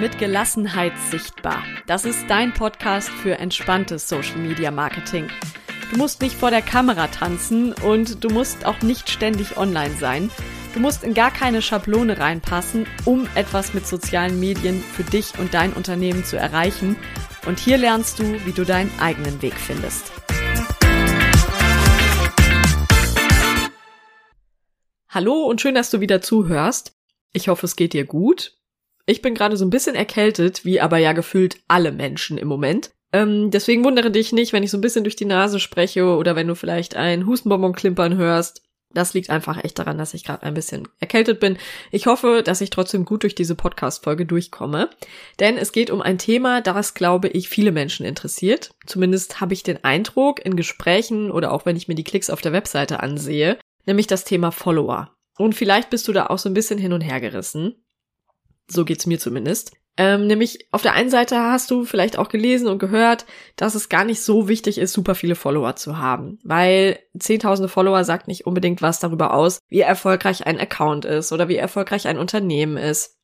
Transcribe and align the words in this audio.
mit 0.00 0.18
Gelassenheit 0.18 0.94
sichtbar. 1.10 1.62
Das 1.86 2.06
ist 2.06 2.24
dein 2.28 2.54
Podcast 2.54 3.10
für 3.10 3.38
entspanntes 3.38 4.08
Social 4.08 4.38
Media 4.38 4.70
Marketing. 4.70 5.28
Du 5.90 5.98
musst 5.98 6.22
nicht 6.22 6.36
vor 6.36 6.50
der 6.50 6.62
Kamera 6.62 7.08
tanzen 7.08 7.74
und 7.74 8.24
du 8.24 8.30
musst 8.30 8.64
auch 8.64 8.80
nicht 8.80 9.10
ständig 9.10 9.58
online 9.58 9.94
sein. 9.96 10.30
Du 10.72 10.80
musst 10.80 11.04
in 11.04 11.12
gar 11.12 11.30
keine 11.30 11.60
Schablone 11.60 12.18
reinpassen, 12.18 12.86
um 13.04 13.28
etwas 13.34 13.74
mit 13.74 13.86
sozialen 13.86 14.40
Medien 14.40 14.80
für 14.80 15.04
dich 15.04 15.38
und 15.38 15.52
dein 15.52 15.74
Unternehmen 15.74 16.24
zu 16.24 16.38
erreichen. 16.38 16.96
Und 17.46 17.58
hier 17.58 17.76
lernst 17.76 18.20
du, 18.20 18.24
wie 18.46 18.52
du 18.52 18.64
deinen 18.64 18.90
eigenen 19.00 19.42
Weg 19.42 19.54
findest. 19.54 20.12
Hallo 25.10 25.44
und 25.44 25.60
schön, 25.60 25.74
dass 25.74 25.90
du 25.90 26.00
wieder 26.00 26.22
zuhörst. 26.22 26.96
Ich 27.34 27.48
hoffe, 27.48 27.66
es 27.66 27.76
geht 27.76 27.92
dir 27.92 28.06
gut. 28.06 28.59
Ich 29.10 29.22
bin 29.22 29.34
gerade 29.34 29.56
so 29.56 29.64
ein 29.64 29.70
bisschen 29.70 29.96
erkältet, 29.96 30.64
wie 30.64 30.80
aber 30.80 30.98
ja 30.98 31.12
gefühlt 31.12 31.56
alle 31.66 31.90
Menschen 31.90 32.38
im 32.38 32.46
Moment. 32.46 32.92
Ähm, 33.12 33.50
deswegen 33.50 33.82
wundere 33.82 34.12
dich 34.12 34.32
nicht, 34.32 34.52
wenn 34.52 34.62
ich 34.62 34.70
so 34.70 34.78
ein 34.78 34.82
bisschen 34.82 35.02
durch 35.02 35.16
die 35.16 35.24
Nase 35.24 35.58
spreche 35.58 36.04
oder 36.04 36.36
wenn 36.36 36.46
du 36.46 36.54
vielleicht 36.54 36.94
ein 36.94 37.26
Hustenbonbon 37.26 37.72
klimpern 37.72 38.16
hörst. 38.16 38.62
Das 38.94 39.12
liegt 39.12 39.28
einfach 39.28 39.64
echt 39.64 39.80
daran, 39.80 39.98
dass 39.98 40.14
ich 40.14 40.22
gerade 40.22 40.44
ein 40.44 40.54
bisschen 40.54 40.86
erkältet 41.00 41.40
bin. 41.40 41.58
Ich 41.90 42.06
hoffe, 42.06 42.44
dass 42.44 42.60
ich 42.60 42.70
trotzdem 42.70 43.04
gut 43.04 43.24
durch 43.24 43.34
diese 43.34 43.56
Podcast-Folge 43.56 44.26
durchkomme. 44.26 44.90
Denn 45.40 45.58
es 45.58 45.72
geht 45.72 45.90
um 45.90 46.00
ein 46.00 46.18
Thema, 46.18 46.60
das, 46.60 46.94
glaube 46.94 47.26
ich, 47.26 47.48
viele 47.48 47.72
Menschen 47.72 48.06
interessiert. 48.06 48.70
Zumindest 48.86 49.40
habe 49.40 49.54
ich 49.54 49.64
den 49.64 49.82
Eindruck 49.82 50.38
in 50.44 50.54
Gesprächen 50.54 51.32
oder 51.32 51.50
auch 51.50 51.66
wenn 51.66 51.74
ich 51.74 51.88
mir 51.88 51.96
die 51.96 52.04
Klicks 52.04 52.30
auf 52.30 52.42
der 52.42 52.52
Webseite 52.52 53.00
ansehe, 53.00 53.58
nämlich 53.86 54.06
das 54.06 54.22
Thema 54.22 54.52
Follower. 54.52 55.10
Und 55.36 55.56
vielleicht 55.56 55.90
bist 55.90 56.06
du 56.06 56.12
da 56.12 56.26
auch 56.26 56.38
so 56.38 56.48
ein 56.48 56.54
bisschen 56.54 56.78
hin 56.78 56.92
und 56.92 57.00
her 57.00 57.20
gerissen. 57.20 57.74
So 58.70 58.84
geht's 58.84 59.06
mir 59.06 59.18
zumindest. 59.18 59.72
Ähm, 59.96 60.26
nämlich 60.26 60.66
auf 60.70 60.82
der 60.82 60.94
einen 60.94 61.10
Seite 61.10 61.36
hast 61.38 61.70
du 61.70 61.84
vielleicht 61.84 62.16
auch 62.16 62.28
gelesen 62.28 62.68
und 62.68 62.78
gehört, 62.78 63.26
dass 63.56 63.74
es 63.74 63.88
gar 63.88 64.04
nicht 64.04 64.22
so 64.22 64.48
wichtig 64.48 64.78
ist, 64.78 64.92
super 64.92 65.14
viele 65.14 65.34
Follower 65.34 65.76
zu 65.76 65.98
haben, 65.98 66.38
weil 66.42 67.00
zehntausende 67.18 67.68
Follower 67.68 68.04
sagt 68.04 68.28
nicht 68.28 68.46
unbedingt 68.46 68.82
was 68.82 69.00
darüber 69.00 69.34
aus, 69.34 69.58
wie 69.68 69.80
erfolgreich 69.80 70.46
ein 70.46 70.58
Account 70.58 71.04
ist 71.04 71.32
oder 71.32 71.48
wie 71.48 71.56
erfolgreich 71.56 72.06
ein 72.06 72.18
Unternehmen 72.18 72.76
ist, 72.76 73.18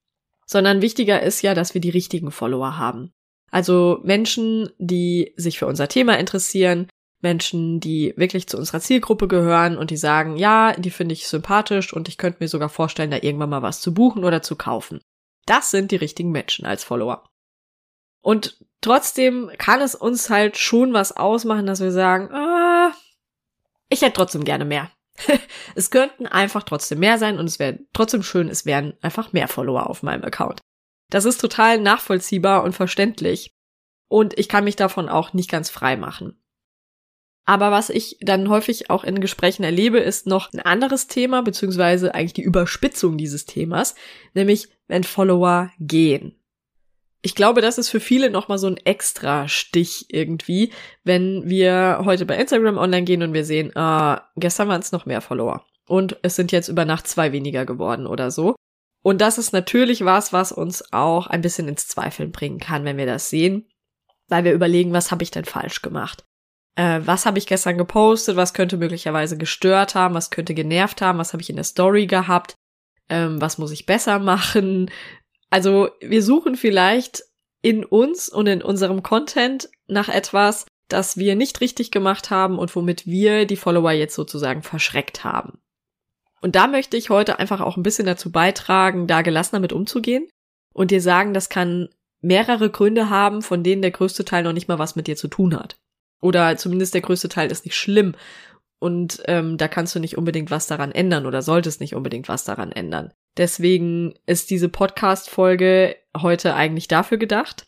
sondern 0.44 0.82
wichtiger 0.82 1.22
ist 1.22 1.40
ja, 1.40 1.54
dass 1.54 1.72
wir 1.72 1.80
die 1.80 1.90
richtigen 1.90 2.30
Follower 2.30 2.76
haben. 2.76 3.12
Also 3.50 4.00
Menschen, 4.02 4.68
die 4.78 5.32
sich 5.36 5.58
für 5.58 5.66
unser 5.66 5.88
Thema 5.88 6.18
interessieren, 6.18 6.88
Menschen, 7.22 7.80
die 7.80 8.12
wirklich 8.16 8.48
zu 8.48 8.58
unserer 8.58 8.80
Zielgruppe 8.80 9.28
gehören 9.28 9.78
und 9.78 9.90
die 9.90 9.96
sagen, 9.96 10.36
ja, 10.36 10.74
die 10.74 10.90
finde 10.90 11.14
ich 11.14 11.26
sympathisch 11.26 11.92
und 11.92 12.08
ich 12.08 12.18
könnte 12.18 12.38
mir 12.40 12.48
sogar 12.48 12.68
vorstellen, 12.68 13.10
da 13.10 13.18
irgendwann 13.22 13.50
mal 13.50 13.62
was 13.62 13.80
zu 13.80 13.94
buchen 13.94 14.24
oder 14.24 14.42
zu 14.42 14.56
kaufen. 14.56 15.00
Das 15.46 15.70
sind 15.70 15.90
die 15.90 15.96
richtigen 15.96 16.30
Menschen 16.30 16.66
als 16.66 16.84
Follower. 16.84 17.28
Und 18.20 18.58
trotzdem 18.80 19.50
kann 19.56 19.80
es 19.80 19.94
uns 19.94 20.28
halt 20.30 20.56
schon 20.56 20.92
was 20.92 21.16
ausmachen, 21.16 21.66
dass 21.66 21.80
wir 21.80 21.92
sagen, 21.92 22.32
ah, 22.32 22.92
ich 23.88 24.02
hätte 24.02 24.14
trotzdem 24.14 24.44
gerne 24.44 24.64
mehr. 24.64 24.90
es 25.74 25.90
könnten 25.90 26.26
einfach 26.26 26.64
trotzdem 26.64 26.98
mehr 26.98 27.18
sein 27.18 27.38
und 27.38 27.46
es 27.46 27.58
wäre 27.58 27.78
trotzdem 27.92 28.22
schön, 28.22 28.48
es 28.48 28.66
wären 28.66 28.94
einfach 29.00 29.32
mehr 29.32 29.48
Follower 29.48 29.88
auf 29.88 30.02
meinem 30.02 30.24
Account. 30.24 30.60
Das 31.10 31.24
ist 31.24 31.40
total 31.40 31.78
nachvollziehbar 31.78 32.64
und 32.64 32.74
verständlich. 32.74 33.54
Und 34.08 34.38
ich 34.38 34.48
kann 34.48 34.64
mich 34.64 34.76
davon 34.76 35.08
auch 35.08 35.32
nicht 35.32 35.50
ganz 35.50 35.70
frei 35.70 35.96
machen. 35.96 36.42
Aber 37.46 37.70
was 37.70 37.90
ich 37.90 38.18
dann 38.20 38.48
häufig 38.48 38.90
auch 38.90 39.04
in 39.04 39.20
Gesprächen 39.20 39.62
erlebe, 39.62 39.98
ist 39.98 40.26
noch 40.26 40.52
ein 40.52 40.58
anderes 40.58 41.06
Thema, 41.06 41.42
beziehungsweise 41.42 42.12
eigentlich 42.12 42.32
die 42.32 42.42
Überspitzung 42.42 43.16
dieses 43.16 43.46
Themas, 43.46 43.94
nämlich 44.34 44.68
wenn 44.88 45.04
Follower 45.04 45.70
gehen. 45.78 46.34
Ich 47.22 47.36
glaube, 47.36 47.60
das 47.60 47.78
ist 47.78 47.88
für 47.88 48.00
viele 48.00 48.30
nochmal 48.30 48.58
so 48.58 48.66
ein 48.66 48.76
extra 48.78 49.48
Stich 49.48 50.06
irgendwie, 50.08 50.72
wenn 51.04 51.48
wir 51.48 52.02
heute 52.04 52.26
bei 52.26 52.36
Instagram 52.36 52.78
online 52.78 53.04
gehen 53.04 53.22
und 53.22 53.32
wir 53.32 53.44
sehen, 53.44 53.70
äh, 53.74 54.16
gestern 54.36 54.68
waren 54.68 54.80
es 54.80 54.92
noch 54.92 55.06
mehr 55.06 55.20
Follower. 55.20 55.64
Und 55.88 56.18
es 56.22 56.34
sind 56.34 56.50
jetzt 56.50 56.68
über 56.68 56.84
Nacht 56.84 57.06
zwei 57.06 57.30
weniger 57.30 57.64
geworden 57.64 58.06
oder 58.08 58.32
so. 58.32 58.56
Und 59.02 59.20
das 59.20 59.38
ist 59.38 59.52
natürlich 59.52 60.04
was, 60.04 60.32
was 60.32 60.50
uns 60.50 60.92
auch 60.92 61.28
ein 61.28 61.42
bisschen 61.42 61.68
ins 61.68 61.86
Zweifeln 61.86 62.32
bringen 62.32 62.58
kann, 62.58 62.84
wenn 62.84 62.96
wir 62.96 63.06
das 63.06 63.30
sehen, 63.30 63.68
weil 64.28 64.42
wir 64.42 64.52
überlegen, 64.52 64.92
was 64.92 65.12
habe 65.12 65.22
ich 65.22 65.30
denn 65.30 65.44
falsch 65.44 65.80
gemacht? 65.80 66.24
Äh, 66.76 67.00
was 67.04 67.26
habe 67.26 67.38
ich 67.38 67.46
gestern 67.46 67.78
gepostet, 67.78 68.36
was 68.36 68.54
könnte 68.54 68.76
möglicherweise 68.76 69.36
gestört 69.36 69.94
haben, 69.94 70.14
was 70.14 70.30
könnte 70.30 70.54
genervt 70.54 71.00
haben, 71.00 71.18
was 71.18 71.32
habe 71.32 71.42
ich 71.42 71.50
in 71.50 71.56
der 71.56 71.64
Story 71.64 72.06
gehabt, 72.06 72.54
ähm, 73.08 73.40
was 73.40 73.58
muss 73.58 73.72
ich 73.72 73.86
besser 73.86 74.18
machen. 74.18 74.90
Also 75.50 75.88
wir 76.00 76.22
suchen 76.22 76.54
vielleicht 76.56 77.24
in 77.62 77.84
uns 77.84 78.28
und 78.28 78.46
in 78.46 78.62
unserem 78.62 79.02
Content 79.02 79.68
nach 79.88 80.08
etwas, 80.08 80.66
das 80.88 81.16
wir 81.16 81.34
nicht 81.34 81.60
richtig 81.60 81.90
gemacht 81.90 82.30
haben 82.30 82.58
und 82.58 82.74
womit 82.76 83.06
wir 83.06 83.46
die 83.46 83.56
Follower 83.56 83.92
jetzt 83.92 84.14
sozusagen 84.14 84.62
verschreckt 84.62 85.24
haben. 85.24 85.58
Und 86.42 86.54
da 86.54 86.66
möchte 86.66 86.96
ich 86.96 87.10
heute 87.10 87.38
einfach 87.38 87.60
auch 87.60 87.76
ein 87.76 87.82
bisschen 87.82 88.06
dazu 88.06 88.30
beitragen, 88.30 89.06
da 89.06 89.22
gelassener 89.22 89.60
mit 89.60 89.72
umzugehen 89.72 90.28
und 90.74 90.90
dir 90.90 91.00
sagen, 91.00 91.32
das 91.32 91.48
kann 91.48 91.88
mehrere 92.20 92.70
Gründe 92.70 93.08
haben, 93.08 93.40
von 93.40 93.62
denen 93.62 93.82
der 93.82 93.90
größte 93.90 94.24
Teil 94.24 94.42
noch 94.44 94.52
nicht 94.52 94.68
mal 94.68 94.78
was 94.78 94.94
mit 94.94 95.06
dir 95.06 95.16
zu 95.16 95.28
tun 95.28 95.58
hat. 95.58 95.76
Oder 96.20 96.56
zumindest 96.56 96.94
der 96.94 97.00
größte 97.02 97.28
Teil 97.28 97.50
ist 97.50 97.64
nicht 97.64 97.76
schlimm. 97.76 98.14
Und 98.78 99.22
ähm, 99.26 99.56
da 99.56 99.68
kannst 99.68 99.94
du 99.94 100.00
nicht 100.00 100.18
unbedingt 100.18 100.50
was 100.50 100.66
daran 100.66 100.92
ändern 100.92 101.26
oder 101.26 101.42
solltest 101.42 101.80
nicht 101.80 101.94
unbedingt 101.94 102.28
was 102.28 102.44
daran 102.44 102.72
ändern. 102.72 103.12
Deswegen 103.36 104.14
ist 104.26 104.50
diese 104.50 104.68
Podcast-Folge 104.68 105.96
heute 106.16 106.54
eigentlich 106.54 106.88
dafür 106.88 107.18
gedacht. 107.18 107.66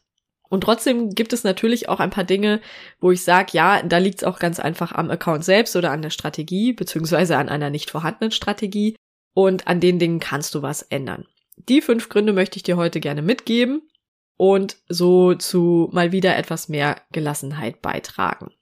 Und 0.51 0.63
trotzdem 0.63 1.11
gibt 1.11 1.33
es 1.35 1.45
natürlich 1.45 1.89
auch 1.89 2.01
ein 2.01 2.11
paar 2.11 2.25
Dinge, 2.25 2.61
wo 3.01 3.11
ich 3.11 3.23
sage, 3.23 3.51
ja, 3.53 3.83
da 3.83 3.99
liegt 3.99 4.19
es 4.19 4.25
auch 4.25 4.39
ganz 4.39 4.61
einfach 4.61 4.93
am 4.93 5.11
Account 5.11 5.45
selbst 5.45 5.77
oder 5.77 5.91
an 5.91 6.01
der 6.01 6.11
Strategie, 6.11 6.73
beziehungsweise 6.73 7.37
an 7.37 7.51
einer 7.51 7.69
nicht 7.69 7.91
vorhandenen 7.91 8.31
Strategie. 8.31 8.97
Und 9.35 9.67
an 9.67 9.81
den 9.81 9.99
Dingen 9.99 10.21
kannst 10.21 10.55
du 10.55 10.63
was 10.63 10.83
ändern. 10.83 11.27
Die 11.57 11.83
fünf 11.83 12.09
Gründe 12.09 12.33
möchte 12.33 12.57
ich 12.57 12.63
dir 12.63 12.77
heute 12.77 13.01
gerne 13.01 13.23
mitgeben 13.23 13.83
und 14.39 14.79
so 14.89 15.35
zu 15.35 15.91
mal 15.93 16.13
wieder 16.13 16.37
etwas 16.37 16.71
mehr 16.71 17.03
Gelassenheit 17.13 17.83
beitragen. 17.83 18.53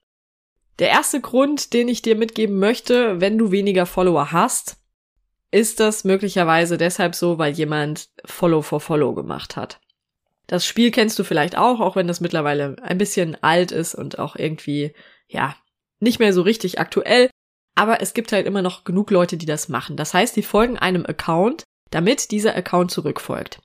Der 0.81 0.89
erste 0.89 1.21
Grund, 1.21 1.73
den 1.73 1.87
ich 1.89 2.03
dir 2.03 2.17
mitgeben 2.17 2.59
möchte, 2.59 3.21
wenn 3.21 3.39
du 3.39 3.51
weniger 3.51 3.87
Follower 3.87 4.33
hast, 4.33 4.79
ist 5.51 5.79
das 5.79 6.05
möglicherweise 6.05 6.77
deshalb 6.77 7.15
so, 7.15 7.39
weil 7.39 7.53
jemand 7.53 8.09
Follow 8.25 8.63
for 8.63 8.81
Follow 8.81 9.15
gemacht 9.15 9.57
hat. 9.57 9.81
Das 10.47 10.67
Spiel 10.67 10.91
kennst 10.91 11.19
du 11.19 11.25
vielleicht 11.25 11.57
auch, 11.57 11.81
auch 11.81 11.95
wenn 11.95 12.09
das 12.09 12.21
mittlerweile 12.21 12.77
ein 12.83 12.99
bisschen 12.99 13.43
alt 13.43 13.71
ist 13.71 13.95
und 13.95 14.19
auch 14.19 14.37
irgendwie, 14.37 14.93
ja, 15.29 15.57
nicht 16.01 16.19
mehr 16.19 16.33
so 16.33 16.43
richtig 16.43 16.79
aktuell. 16.79 17.31
Aber 17.75 18.01
es 18.01 18.15
gibt 18.15 18.33
halt 18.33 18.47
immer 18.47 18.63
noch 18.63 18.85
genug 18.85 19.11
Leute, 19.11 19.37
die 19.37 19.47
das 19.47 19.69
machen. 19.69 19.97
Das 19.97 20.15
heißt, 20.15 20.37
die 20.37 20.43
folgen 20.43 20.79
einem 20.79 21.05
Account, 21.05 21.65
damit 21.91 22.31
dieser 22.31 22.55
Account 22.55 22.91
zurückfolgt 22.91 23.61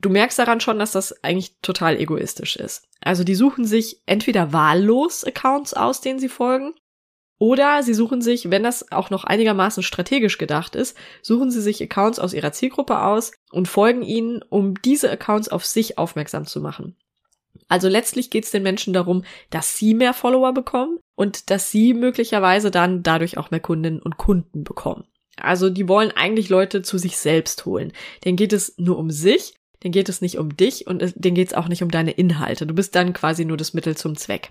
du 0.00 0.10
merkst 0.10 0.38
daran 0.38 0.60
schon, 0.60 0.78
dass 0.78 0.92
das 0.92 1.22
eigentlich 1.24 1.56
total 1.60 1.96
egoistisch 1.96 2.56
ist. 2.56 2.88
Also 3.00 3.24
die 3.24 3.34
suchen 3.34 3.64
sich 3.64 4.02
entweder 4.06 4.52
wahllos 4.52 5.24
Accounts 5.24 5.74
aus, 5.74 6.00
denen 6.00 6.18
sie 6.18 6.28
folgen, 6.28 6.74
oder 7.38 7.84
sie 7.84 7.94
suchen 7.94 8.20
sich, 8.20 8.50
wenn 8.50 8.64
das 8.64 8.90
auch 8.90 9.10
noch 9.10 9.22
einigermaßen 9.22 9.84
strategisch 9.84 10.38
gedacht 10.38 10.74
ist, 10.74 10.96
suchen 11.22 11.52
sie 11.52 11.60
sich 11.60 11.80
Accounts 11.80 12.18
aus 12.18 12.34
ihrer 12.34 12.52
Zielgruppe 12.52 13.00
aus 13.00 13.32
und 13.52 13.68
folgen 13.68 14.02
ihnen, 14.02 14.42
um 14.48 14.74
diese 14.82 15.10
Accounts 15.10 15.48
auf 15.48 15.64
sich 15.64 15.98
aufmerksam 15.98 16.46
zu 16.46 16.60
machen. 16.60 16.96
Also 17.68 17.88
letztlich 17.88 18.30
geht 18.30 18.44
es 18.44 18.50
den 18.50 18.62
Menschen 18.62 18.92
darum, 18.92 19.24
dass 19.50 19.76
sie 19.76 19.94
mehr 19.94 20.14
Follower 20.14 20.52
bekommen 20.52 20.98
und 21.14 21.50
dass 21.50 21.70
sie 21.70 21.94
möglicherweise 21.94 22.70
dann 22.70 23.02
dadurch 23.02 23.38
auch 23.38 23.50
mehr 23.50 23.60
Kundinnen 23.60 24.02
und 24.02 24.16
Kunden 24.16 24.64
bekommen. 24.64 25.04
Also 25.36 25.70
die 25.70 25.86
wollen 25.86 26.10
eigentlich 26.10 26.48
Leute 26.48 26.82
zu 26.82 26.98
sich 26.98 27.18
selbst 27.18 27.66
holen. 27.66 27.92
Denen 28.24 28.36
geht 28.36 28.52
es 28.52 28.74
nur 28.78 28.98
um 28.98 29.10
sich 29.10 29.54
den 29.82 29.92
geht 29.92 30.08
es 30.08 30.20
nicht 30.20 30.38
um 30.38 30.56
dich 30.56 30.86
und 30.86 31.12
den 31.14 31.34
geht 31.34 31.48
es 31.48 31.54
auch 31.54 31.68
nicht 31.68 31.82
um 31.82 31.90
deine 31.90 32.12
Inhalte. 32.12 32.66
Du 32.66 32.74
bist 32.74 32.94
dann 32.94 33.12
quasi 33.12 33.44
nur 33.44 33.56
das 33.56 33.74
Mittel 33.74 33.96
zum 33.96 34.16
Zweck. 34.16 34.50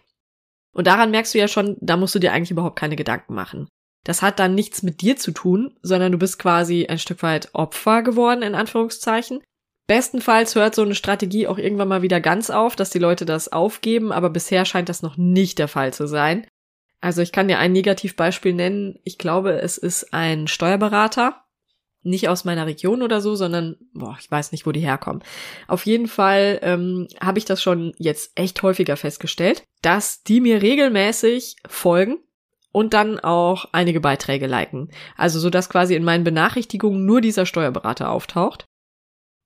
Und 0.74 0.88
daran 0.88 1.12
merkst 1.12 1.34
du 1.34 1.40
ja 1.40 1.48
schon, 1.48 1.76
da 1.82 1.98
musst 1.98 2.16
du 2.16 2.20
dir 2.20 2.34
eigentlich 2.34 2.52
überhaupt 2.52 2.78
keine 2.78 2.96
Gedanken 2.96 3.34
machen. 3.34 3.68
Das 4.04 4.22
hat 4.22 4.40
dann 4.40 4.56
nichts 4.56 4.84
mit 4.84 5.02
dir 5.02 5.18
zu 5.18 5.32
tun, 5.32 5.78
sondern 5.82 6.12
du 6.14 6.18
bist 6.18 6.40
quasi 6.40 6.86
ein 6.88 7.00
Stück 7.00 7.24
weit 7.24 7.50
Opfer 7.54 8.04
geworden, 8.04 8.42
in 8.42 8.56
Anführungszeichen. 8.56 9.42
Bestenfalls 9.88 10.56
hört 10.56 10.76
so 10.76 10.82
eine 10.84 10.96
Strategie 10.96 11.48
auch 11.48 11.58
irgendwann 11.58 11.88
mal 11.88 12.02
wieder 12.02 12.22
ganz 12.22 12.50
auf, 12.50 12.76
dass 12.76 12.90
die 12.90 13.00
Leute 13.00 13.26
das 13.26 13.52
aufgeben, 13.52 14.12
aber 14.12 14.30
bisher 14.30 14.66
scheint 14.66 14.90
das 14.90 15.02
noch 15.02 15.18
nicht 15.18 15.60
der 15.60 15.68
Fall 15.68 15.94
zu 15.94 16.08
sein. 16.08 16.46
Also 17.02 17.22
ich 17.22 17.32
kann 17.32 17.48
dir 17.48 17.60
ein 17.60 17.72
Negativbeispiel 17.72 18.54
nennen. 18.54 19.00
Ich 19.04 19.18
glaube, 19.18 19.62
es 19.62 19.78
ist 19.78 20.14
ein 20.14 20.48
Steuerberater, 20.48 21.44
nicht 22.08 22.30
aus 22.30 22.46
meiner 22.46 22.66
Region 22.66 23.02
oder 23.02 23.22
so, 23.22 23.36
sondern 23.36 23.76
boah, 23.94 24.18
ich 24.20 24.30
weiß 24.32 24.52
nicht, 24.52 24.66
wo 24.66 24.72
die 24.72 24.80
herkommen. 24.80 25.24
Auf 25.68 25.86
jeden 25.86 26.08
Fall 26.08 26.60
ähm, 26.62 27.08
habe 27.22 27.40
ich 27.40 27.46
das 27.46 27.62
schon 27.62 27.94
jetzt 27.98 28.32
echt 28.36 28.62
häufiger 28.64 28.98
festgestellt, 28.98 29.64
dass 29.82 30.24
die 30.24 30.42
mir 30.42 30.62
regelmäßig 30.62 31.58
folgen 31.68 32.18
und 32.72 32.94
dann 32.94 33.20
auch 33.20 33.66
einige 33.72 34.00
Beiträge 34.00 34.48
liken. 34.48 34.90
Also 35.16 35.40
so 35.40 35.50
dass 35.50 35.70
quasi 35.70 35.96
in 35.96 36.04
meinen 36.04 36.24
Benachrichtigungen 36.24 37.06
nur 37.06 37.22
dieser 37.22 37.46
Steuerberater 37.46 38.10
auftaucht. 38.10 38.66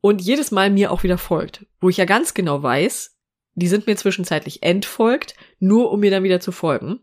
und 0.02 0.22
jedes 0.22 0.52
Mal 0.52 0.72
mir 0.72 0.92
auch 0.92 1.04
wieder 1.04 1.18
folgt, 1.20 1.66
wo 1.80 1.88
ich 1.90 1.98
ja 1.98 2.06
ganz 2.06 2.34
genau 2.34 2.64
weiß, 2.64 3.16
die 3.54 3.68
sind 3.68 3.88
mir 3.88 3.96
zwischenzeitlich 3.96 4.64
entfolgt, 4.64 5.36
nur 5.60 5.92
um 5.92 6.00
mir 6.00 6.12
dann 6.12 6.24
wieder 6.24 6.40
zu 6.40 6.52
folgen. 6.52 7.00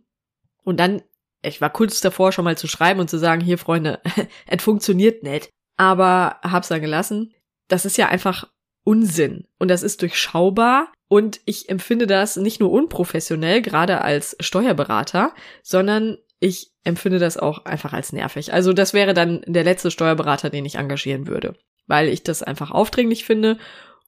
Und 0.65 0.81
dann, 0.81 1.03
ich 1.43 1.61
war 1.61 1.71
kurz 1.71 2.01
davor 2.01 2.33
schon 2.33 2.45
mal 2.45 2.59
zu 2.59 2.69
schreiben 2.69 3.01
und 3.01 3.11
zu 3.11 3.19
sagen, 3.19 3.43
hier 3.43 3.59
Freunde, 3.59 4.01
es 4.47 4.63
funktioniert 4.63 5.23
nicht, 5.23 5.51
aber 5.77 6.39
hab's 6.43 6.69
dann 6.69 6.81
gelassen. 6.81 7.35
Das 7.69 7.85
ist 7.85 7.97
ja 7.99 8.09
einfach 8.09 8.49
Unsinn 8.85 9.47
und 9.59 9.69
das 9.69 9.83
ist 9.83 10.01
durchschaubar 10.03 10.93
und 11.09 11.41
ich 11.45 11.69
empfinde 11.69 12.07
das 12.07 12.37
nicht 12.37 12.61
nur 12.61 12.71
unprofessionell, 12.71 13.63
gerade 13.63 14.01
als 14.01 14.37
Steuerberater, 14.41 15.35
sondern 15.63 16.19
ich 16.41 16.73
empfinde 16.85 17.19
das 17.19 17.37
auch 17.37 17.65
einfach 17.65 17.93
als 17.93 18.13
nervig. 18.13 18.53
Also 18.53 18.73
das 18.73 18.95
wäre 18.95 19.13
dann 19.13 19.43
der 19.47 19.65
letzte 19.65 19.91
Steuerberater, 19.91 20.51
den 20.51 20.65
ich 20.65 20.77
engagieren 20.77 21.27
würde, 21.27 21.57
weil 21.87 22.09
ich 22.09 22.23
das 22.23 22.43
einfach 22.43 22.71
aufdringlich 22.71 23.25
finde 23.25 23.59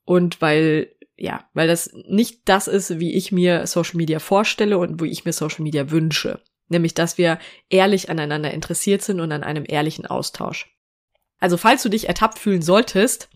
und 0.04 0.40
weil 0.40 0.94
ja, 1.16 1.44
weil 1.52 1.68
das 1.68 1.92
nicht 2.08 2.48
das 2.48 2.66
ist, 2.66 2.98
wie 2.98 3.14
ich 3.14 3.30
mir 3.30 3.66
Social 3.66 3.98
Media 3.98 4.20
vorstelle 4.20 4.78
und 4.78 5.02
wie 5.02 5.10
ich 5.10 5.26
mir 5.26 5.34
Social 5.34 5.62
Media 5.62 5.90
wünsche. 5.90 6.40
Nämlich, 6.70 6.94
dass 6.94 7.18
wir 7.18 7.38
ehrlich 7.68 8.08
aneinander 8.08 8.52
interessiert 8.52 9.02
sind 9.02 9.20
und 9.20 9.32
an 9.32 9.44
einem 9.44 9.64
ehrlichen 9.68 10.06
Austausch. 10.06 10.74
Also, 11.38 11.58
falls 11.58 11.82
du 11.82 11.90
dich 11.90 12.08
ertappt 12.08 12.38
fühlen 12.38 12.62
solltest, 12.62 13.28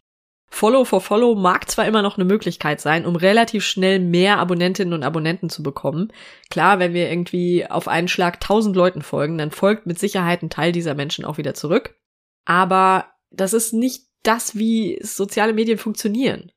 Follow 0.54 0.84
for 0.84 1.00
Follow 1.00 1.34
mag 1.34 1.68
zwar 1.68 1.84
immer 1.84 2.00
noch 2.00 2.16
eine 2.16 2.24
Möglichkeit 2.24 2.80
sein, 2.80 3.06
um 3.06 3.16
relativ 3.16 3.64
schnell 3.64 3.98
mehr 3.98 4.38
Abonnentinnen 4.38 4.94
und 4.94 5.02
Abonnenten 5.02 5.50
zu 5.50 5.64
bekommen. 5.64 6.12
Klar, 6.48 6.78
wenn 6.78 6.94
wir 6.94 7.10
irgendwie 7.10 7.66
auf 7.66 7.88
einen 7.88 8.06
Schlag 8.06 8.40
tausend 8.40 8.76
Leuten 8.76 9.02
folgen, 9.02 9.36
dann 9.36 9.50
folgt 9.50 9.86
mit 9.86 9.98
Sicherheit 9.98 10.42
ein 10.42 10.50
Teil 10.50 10.70
dieser 10.70 10.94
Menschen 10.94 11.24
auch 11.24 11.38
wieder 11.38 11.54
zurück. 11.54 11.96
Aber 12.44 13.10
das 13.30 13.52
ist 13.52 13.72
nicht 13.72 14.06
das, 14.22 14.54
wie 14.56 15.00
soziale 15.02 15.54
Medien 15.54 15.78
funktionieren. 15.78 16.52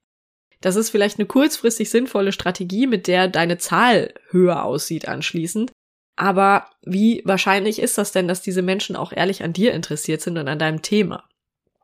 Das 0.61 0.75
ist 0.75 0.91
vielleicht 0.91 1.17
eine 1.17 1.27
kurzfristig 1.27 1.89
sinnvolle 1.89 2.31
Strategie, 2.31 2.85
mit 2.85 3.07
der 3.07 3.27
deine 3.27 3.57
Zahl 3.57 4.13
höher 4.29 4.63
aussieht 4.63 5.07
anschließend. 5.07 5.71
Aber 6.17 6.65
wie 6.81 7.21
wahrscheinlich 7.25 7.79
ist 7.79 7.97
das 7.97 8.11
denn, 8.11 8.27
dass 8.27 8.41
diese 8.41 8.63
Menschen 8.63 8.95
auch 8.95 9.13
ehrlich 9.13 9.43
an 9.43 9.53
dir 9.53 9.73
interessiert 9.73 10.21
sind 10.21 10.37
und 10.37 10.47
an 10.47 10.59
deinem 10.59 10.81
Thema? 10.81 11.23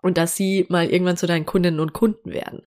Und 0.01 0.17
dass 0.17 0.35
sie 0.35 0.65
mal 0.67 0.89
irgendwann 0.89 1.15
zu 1.15 1.27
deinen 1.27 1.45
Kundinnen 1.45 1.79
und 1.79 1.93
Kunden 1.93 2.31
werden? 2.31 2.65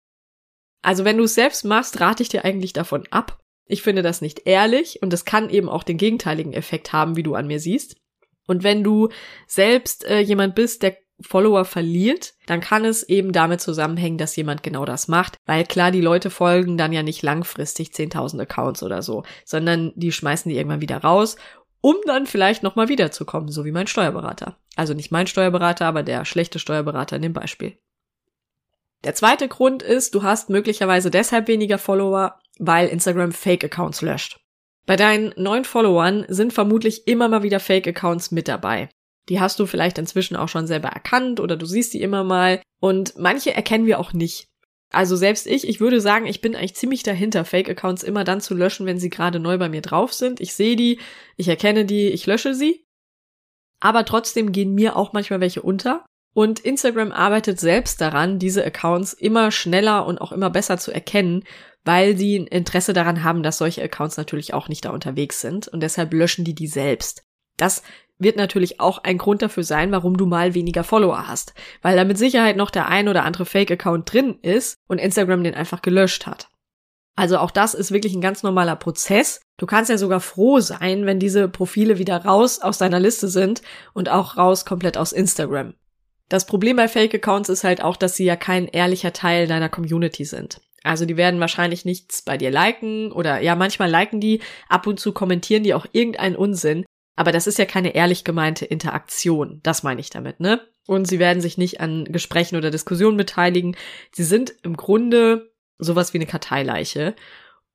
Also 0.84 1.04
wenn 1.04 1.18
du 1.18 1.24
es 1.24 1.34
selbst 1.34 1.66
machst, 1.66 2.00
rate 2.00 2.24
ich 2.24 2.30
dir 2.30 2.46
eigentlich 2.46 2.72
davon 2.72 3.08
ab. 3.10 3.42
Ich 3.68 3.82
finde 3.82 4.04
das 4.04 4.22
nicht 4.22 4.46
ehrlich 4.46 5.02
und 5.02 5.12
es 5.12 5.26
kann 5.26 5.50
eben 5.50 5.68
auch 5.68 5.82
den 5.82 5.98
gegenteiligen 5.98 6.54
Effekt 6.54 6.94
haben, 6.94 7.16
wie 7.16 7.24
du 7.24 7.34
an 7.34 7.48
mir 7.48 7.60
siehst. 7.60 7.98
Und 8.46 8.64
wenn 8.64 8.84
du 8.84 9.10
selbst 9.48 10.06
äh, 10.06 10.20
jemand 10.20 10.54
bist, 10.54 10.84
der 10.84 10.96
Follower 11.22 11.66
verliert, 11.66 12.34
dann 12.46 12.60
kann 12.60 12.84
es 12.86 13.04
eben 13.04 13.32
damit 13.32 13.62
zusammenhängen, 13.62 14.18
dass 14.18 14.36
jemand 14.36 14.64
genau 14.64 14.86
das 14.86 15.08
macht, 15.08 15.38
weil 15.46 15.64
klar, 15.64 15.92
die 15.92 16.02
Leute 16.02 16.30
folgen 16.30 16.78
dann 16.78 16.92
ja 16.92 17.04
nicht 17.04 17.22
langfristig 17.22 17.90
10.000 17.90 18.42
Accounts 18.42 18.84
oder 18.84 19.02
so, 19.02 19.24
sondern 19.46 19.94
die 19.96 20.12
schmeißen 20.12 20.50
die 20.50 20.58
irgendwann 20.58 20.82
wieder 20.82 20.98
raus, 20.98 21.38
um 21.82 21.96
dann 22.06 22.26
vielleicht 22.26 22.64
nochmal 22.64 22.90
wiederzukommen, 22.90 23.50
so 23.50 23.64
wie 23.64 23.72
mein 23.72 23.88
Steuerberater. 23.88 24.58
Also 24.76 24.94
nicht 24.94 25.12
mein 25.12 25.28
Steuerberater, 25.28 25.86
aber 25.86 26.04
der 26.04 26.26
schlechte 26.26 26.60
Steuerberater 26.60 27.16
in 27.16 27.22
dem 27.22 27.34
Beispiel. 27.34 27.78
Der 29.04 29.14
zweite 29.14 29.48
Grund 29.48 29.84
ist, 29.84 30.16
du 30.16 30.24
hast 30.24 30.50
möglicherweise 30.50 31.12
deshalb 31.12 31.48
weniger 31.48 31.78
Follower, 31.78 32.40
weil 32.58 32.88
Instagram 32.88 33.32
Fake-Accounts 33.32 34.02
löscht. 34.02 34.40
Bei 34.88 34.96
deinen 34.96 35.34
neuen 35.38 35.64
Followern 35.64 36.26
sind 36.28 36.54
vermutlich 36.54 37.08
immer 37.08 37.28
mal 37.28 37.44
wieder 37.44 37.60
Fake-Accounts 37.60 38.32
mit 38.32 38.48
dabei. 38.48 38.90
Die 39.30 39.39
hast 39.39 39.60
du 39.60 39.66
vielleicht 39.66 39.98
inzwischen 39.98 40.36
auch 40.36 40.50
schon 40.50 40.68
selber 40.68 40.89
erkannt 40.89 41.39
oder 41.39 41.57
du 41.57 41.66
siehst 41.66 41.94
die 41.94 42.01
immer 42.01 42.24
mal. 42.24 42.62
Und 42.80 43.18
manche 43.18 43.54
erkennen 43.54 43.86
wir 43.86 44.00
auch 44.00 44.13
nicht. 44.13 44.48
Also 44.92 45.16
selbst 45.16 45.48
ich, 45.48 45.68
ich 45.68 45.80
würde 45.80 46.00
sagen, 46.00 46.25
ich 46.25 46.42
bin 46.42 46.56
eigentlich 46.56 46.75
ziemlich 46.75 47.04
dahinter, 47.04 47.44
Fake-Accounts 47.44 48.04
immer 48.04 48.24
dann 48.24 48.39
zu 48.39 48.54
löschen, 48.54 48.86
wenn 48.86 49.00
sie 49.00 49.10
gerade 49.10 49.39
neu 49.39 49.57
bei 49.57 49.68
mir 49.68 49.81
drauf 49.81 50.13
sind. 50.13 50.39
Ich 50.39 50.54
sehe 50.54 50.75
die, 50.75 51.00
ich 51.38 51.48
erkenne 51.48 51.86
die, 51.86 52.07
ich 52.07 52.25
lösche 52.25 52.54
sie. 52.54 52.86
Aber 53.80 54.06
trotzdem 54.06 54.51
gehen 54.51 54.74
mir 54.74 54.95
auch 54.95 55.12
manchmal 55.12 55.42
welche 55.42 55.62
unter. 55.62 56.06
Und 56.33 56.60
Instagram 56.60 57.12
arbeitet 57.12 57.60
selbst 57.60 58.01
daran, 58.01 58.39
diese 58.39 58.66
Accounts 58.66 59.13
immer 59.13 59.51
schneller 59.51 60.06
und 60.06 60.19
auch 60.19 60.31
immer 60.31 60.50
besser 60.50 60.78
zu 60.78 60.92
erkennen, 60.92 61.44
weil 61.83 62.18
sie 62.18 62.39
ein 62.39 62.48
Interesse 62.48 62.94
daran 62.94 63.24
haben, 63.24 63.44
dass 63.44 63.57
solche 63.57 63.83
Accounts 63.83 64.18
natürlich 64.18 64.54
auch 64.54 64.68
nicht 64.68 64.86
da 64.86 64.89
unterwegs 64.92 65.42
sind. 65.42 65.68
Und 65.68 65.81
deshalb 65.81 66.13
löschen 66.13 66.45
die 66.45 66.56
die 66.56 66.68
selbst. 66.68 67.24
Das 67.57 67.83
wird 68.18 68.38
natürlich 68.38 68.80
auch 68.80 69.00
ein 69.00 69.18
Grund 69.18 69.42
dafür 69.42 69.64
sein, 69.64 69.92
warum 69.92 70.18
du 70.18 70.26
mal 70.26 70.54
weniger 70.54 70.84
Follower 70.84 71.28
hast, 71.28 71.54
weil 71.82 71.96
da 71.96 72.04
mit 72.04 72.18
Sicherheit 72.18 72.58
noch 72.58 72.72
der 72.72 72.88
ein 72.88 73.08
oder 73.08 73.24
andere 73.24 73.46
Fake-Account 73.46 74.12
drin 74.12 74.40
ist 74.42 74.78
und 74.88 75.00
Instagram 75.00 75.44
den 75.44 75.56
einfach 75.56 75.82
gelöscht 75.82 76.26
hat. 76.26 76.50
Also 77.16 77.38
auch 77.38 77.52
das 77.52 77.74
ist 77.74 77.92
wirklich 77.92 78.14
ein 78.14 78.22
ganz 78.22 78.44
normaler 78.44 78.76
Prozess. 78.76 79.42
Du 79.58 79.66
kannst 79.66 79.90
ja 79.90 79.98
sogar 79.98 80.20
froh 80.20 80.60
sein, 80.60 81.06
wenn 81.06 81.20
diese 81.20 81.48
Profile 81.48 81.98
wieder 81.98 82.18
raus 82.26 82.60
aus 82.60 82.78
deiner 82.78 83.00
Liste 83.00 83.30
sind 83.30 83.62
und 83.94 84.10
auch 84.10 84.38
raus 84.38 84.66
komplett 84.66 84.98
aus 84.98 85.14
Instagram. 85.14 85.76
Das 86.28 86.46
Problem 86.46 86.76
bei 86.76 86.88
Fake-Accounts 86.88 87.50
ist 87.50 87.64
halt 87.64 87.82
auch, 87.82 87.96
dass 87.96 88.16
sie 88.16 88.26
ja 88.26 88.36
kein 88.36 88.68
ehrlicher 88.68 89.14
Teil 89.14 89.48
deiner 89.48 89.70
Community 89.70 90.26
sind. 90.26 90.60
Also 90.84 91.06
die 91.06 91.18
werden 91.18 91.40
wahrscheinlich 91.40 91.86
nichts 91.86 92.22
bei 92.22 92.38
dir 92.38 92.52
liken 92.52 93.12
oder 93.12 93.42
ja, 93.42 93.56
manchmal 93.56 93.90
liken 93.90 94.20
die, 94.20 94.42
ab 94.68 94.86
und 94.86 95.00
zu 95.00 95.14
kommentieren 95.14 95.64
die 95.64 95.74
auch 95.74 95.86
irgendeinen 95.94 96.36
Unsinn, 96.36 96.86
aber 97.16 97.32
das 97.32 97.48
ist 97.48 97.58
ja 97.58 97.66
keine 97.66 97.96
ehrlich 97.96 98.24
gemeinte 98.24 98.66
Interaktion. 98.66 99.60
Das 99.64 99.84
meine 99.84 100.02
ich 100.02 100.10
damit, 100.10 100.40
ne? 100.40 100.62
Und 100.88 101.08
sie 101.08 101.20
werden 101.20 101.42
sich 101.42 101.58
nicht 101.58 101.80
an 101.82 102.06
Gesprächen 102.06 102.58
oder 102.58 102.72
Diskussionen 102.72 103.18
beteiligen. 103.18 103.76
Sie 104.12 104.24
sind 104.24 104.54
im 104.64 104.78
Grunde 104.78 105.52
sowas 105.78 106.14
wie 106.14 106.18
eine 106.20 106.28
Karteileiche 106.28 107.16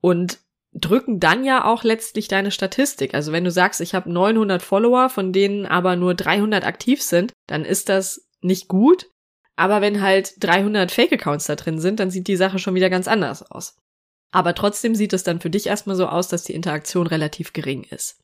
und 0.01 0.39
drücken 0.73 1.19
dann 1.19 1.45
ja 1.45 1.65
auch 1.65 1.83
letztlich 1.83 2.29
deine 2.29 2.51
Statistik. 2.51 3.15
Also 3.15 3.33
wenn 3.33 3.45
du 3.45 3.51
sagst, 3.51 3.81
ich 3.81 3.95
habe 3.95 4.11
900 4.11 4.63
Follower, 4.63 5.09
von 5.09 5.33
denen 5.33 5.67
aber 5.67 5.97
nur 5.97 6.15
300 6.15 6.65
aktiv 6.65 7.03
sind, 7.03 7.33
dann 7.49 7.65
ist 7.65 7.89
das 7.89 8.29
nicht 8.41 8.69
gut. 8.69 9.11
Aber 9.57 9.81
wenn 9.81 10.01
halt 10.01 10.35
300 10.39 10.91
Fake-Accounts 10.93 11.47
da 11.47 11.57
drin 11.57 11.81
sind, 11.81 12.01
dann 12.01 12.11
sieht 12.11 12.29
die 12.29 12.37
Sache 12.37 12.59
schon 12.59 12.75
wieder 12.75 12.89
ganz 12.89 13.09
anders 13.09 13.51
aus. 13.51 13.77
Aber 14.31 14.55
trotzdem 14.55 14.95
sieht 14.95 15.13
es 15.13 15.25
dann 15.25 15.41
für 15.41 15.51
dich 15.51 15.67
erstmal 15.67 15.97
so 15.97 16.07
aus, 16.07 16.29
dass 16.29 16.45
die 16.45 16.55
Interaktion 16.55 17.09
relativ 17.09 17.53
gering 17.53 17.83
ist. 17.83 18.21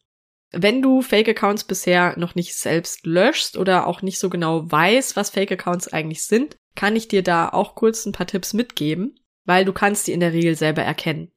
Wenn 0.59 0.81
du 0.81 1.03
Fake-Accounts 1.03 1.65
bisher 1.65 2.19
noch 2.19 2.35
nicht 2.35 2.57
selbst 2.57 3.05
löschst 3.05 3.59
oder 3.59 3.87
auch 3.87 4.01
nicht 4.01 4.19
so 4.19 4.31
genau 4.31 4.71
weißt, 4.71 5.15
was 5.15 5.29
Fake-Accounts 5.29 5.93
eigentlich 5.93 6.25
sind, 6.25 6.57
kann 6.75 6.97
ich 6.97 7.09
dir 7.09 7.23
da 7.23 7.51
auch 7.51 7.75
kurz 7.75 8.07
ein 8.07 8.13
paar 8.13 8.27
Tipps 8.27 8.55
mitgeben, 8.55 9.21
weil 9.45 9.67
du 9.67 9.75
kannst 9.75 10.07
die 10.07 10.13
in 10.13 10.21
der 10.21 10.33
Regel 10.33 10.57
selber 10.57 10.81
erkennen. 10.81 11.31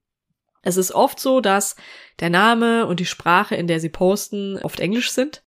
Es 0.61 0.77
ist 0.77 0.93
oft 0.93 1.19
so, 1.19 1.41
dass 1.41 1.75
der 2.21 2.29
Name 2.29 2.85
und 2.85 3.01
die 3.01 3.05
Sprache, 3.05 3.55
in 3.55 3.67
der 3.67 3.81
sie 3.81 3.89
posten, 3.89 4.57
oft 4.57 4.79
Englisch 4.79 5.11
sind. 5.11 5.43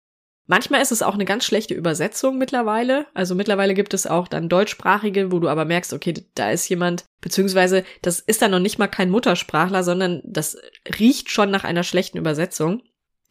Manchmal 0.47 0.83
ist 0.83 0.93
es 0.93 1.03
auch 1.03 1.15
eine 1.15 1.25
ganz 1.25 1.47
schlechte 1.47 1.73
Übersetzung 1.73 2.37
mittlerweile. 2.37 3.07
Also 3.15 3.35
mittlerweile 3.35 3.73
gibt 3.73 3.95
es 3.95 4.07
auch 4.07 4.29
dann 4.29 4.51
deutschsprachige, 4.51 5.33
wo 5.33 5.39
du 5.39 5.49
aber 5.49 5.65
merkst, 5.65 5.95
okay, 5.95 6.13
da 6.35 6.51
ist 6.51 6.69
jemand, 6.69 7.07
beziehungsweise 7.23 7.85
das 8.03 8.21
ist 8.21 8.43
dann 8.43 8.51
noch 8.51 8.59
nicht 8.59 8.79
mal 8.79 8.89
kein 8.89 9.09
Muttersprachler, 9.09 9.83
sondern 9.83 10.21
das 10.25 10.59
riecht 10.99 11.31
schon 11.31 11.51
nach 11.51 11.65
einer 11.65 11.85
schlechten 11.85 12.19
Übersetzung 12.19 12.83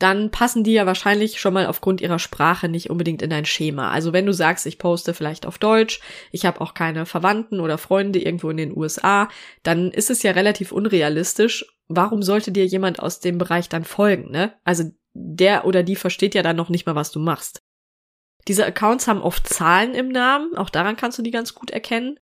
dann 0.02 0.32
passen 0.32 0.64
die 0.64 0.74
ja 0.74 0.86
wahrscheinlich 0.86 1.40
schon 1.40 1.54
mal 1.54 1.68
aufgrund 1.68 2.02
ihrer 2.02 2.18
Sprache 2.18 2.68
nicht 2.68 2.90
unbedingt 2.90 3.22
in 3.22 3.30
dein 3.30 3.46
Schema. 3.46 3.92
Also 3.92 4.14
wenn 4.14 4.26
du 4.26 4.34
sagst, 4.34 4.66
ich 4.66 4.80
poste 4.80 5.14
vielleicht 5.14 5.46
auf 5.46 5.60
Deutsch, 5.60 6.02
ich 6.32 6.46
habe 6.46 6.60
auch 6.62 6.74
keine 6.74 7.06
Verwandten 7.06 7.60
oder 7.60 7.78
Freunde 7.78 8.20
irgendwo 8.20 8.50
in 8.50 8.58
den 8.58 8.76
USA, 8.76 9.30
dann 9.62 9.92
ist 9.92 10.10
es 10.10 10.24
ja 10.24 10.32
relativ 10.32 10.72
unrealistisch. 10.72 11.66
Warum 11.88 12.24
sollte 12.24 12.52
dir 12.52 12.66
jemand 12.66 13.00
aus 13.00 13.20
dem 13.20 13.38
Bereich 13.38 13.70
dann 13.70 13.84
folgen, 13.84 14.32
ne? 14.32 14.54
Also 14.64 14.86
der 15.14 15.66
oder 15.66 15.84
die 15.84 15.96
versteht 15.96 16.34
ja 16.34 16.42
dann 16.42 16.56
noch 16.56 16.70
nicht 16.70 16.86
mal, 16.88 16.96
was 16.96 17.12
du 17.12 17.20
machst. 17.20 17.62
Diese 18.48 18.66
Accounts 18.66 19.08
haben 19.08 19.22
oft 19.22 19.48
Zahlen 19.48 19.94
im 19.94 20.10
Namen, 20.10 20.58
auch 20.58 20.70
daran 20.70 20.96
kannst 20.96 21.20
du 21.20 21.22
die 21.22 21.32
ganz 21.32 21.54
gut 21.54 21.70
erkennen. 21.70 22.20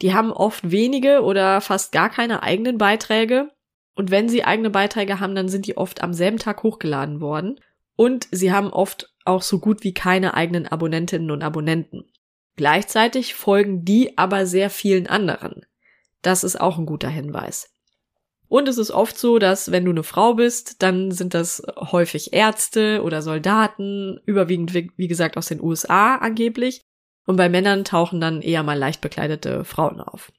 Die 0.00 0.12
haben 0.12 0.32
oft 0.32 0.72
wenige 0.72 1.22
oder 1.22 1.60
fast 1.60 1.92
gar 1.92 2.10
keine 2.10 2.42
eigenen 2.42 2.78
Beiträge 2.78 3.50
und 3.94 4.10
wenn 4.10 4.28
sie 4.28 4.44
eigene 4.44 4.70
Beiträge 4.70 5.20
haben, 5.20 5.34
dann 5.34 5.48
sind 5.48 5.66
die 5.66 5.76
oft 5.76 6.02
am 6.02 6.14
selben 6.14 6.38
Tag 6.38 6.62
hochgeladen 6.62 7.20
worden. 7.20 7.60
Und 7.94 8.26
sie 8.30 8.52
haben 8.52 8.72
oft 8.72 9.12
auch 9.24 9.42
so 9.42 9.58
gut 9.58 9.84
wie 9.84 9.92
keine 9.92 10.34
eigenen 10.34 10.66
Abonnentinnen 10.66 11.30
und 11.30 11.42
Abonnenten. 11.42 12.04
Gleichzeitig 12.56 13.34
folgen 13.34 13.84
die 13.84 14.16
aber 14.16 14.46
sehr 14.46 14.70
vielen 14.70 15.06
anderen. 15.06 15.62
Das 16.22 16.44
ist 16.44 16.60
auch 16.60 16.78
ein 16.78 16.86
guter 16.86 17.08
Hinweis. 17.08 17.70
Und 18.48 18.68
es 18.68 18.76
ist 18.76 18.90
oft 18.90 19.18
so, 19.18 19.38
dass 19.38 19.72
wenn 19.72 19.84
du 19.84 19.90
eine 19.90 20.02
Frau 20.02 20.34
bist, 20.34 20.82
dann 20.82 21.10
sind 21.10 21.32
das 21.32 21.62
häufig 21.76 22.34
Ärzte 22.34 23.02
oder 23.02 23.22
Soldaten, 23.22 24.20
überwiegend 24.26 24.74
wie 24.74 25.08
gesagt 25.08 25.36
aus 25.36 25.48
den 25.48 25.62
USA 25.62 26.16
angeblich. 26.16 26.82
Und 27.24 27.36
bei 27.36 27.48
Männern 27.48 27.84
tauchen 27.84 28.20
dann 28.20 28.42
eher 28.42 28.62
mal 28.62 28.78
leicht 28.78 29.00
bekleidete 29.00 29.64
Frauen 29.64 30.00
auf. 30.00 30.32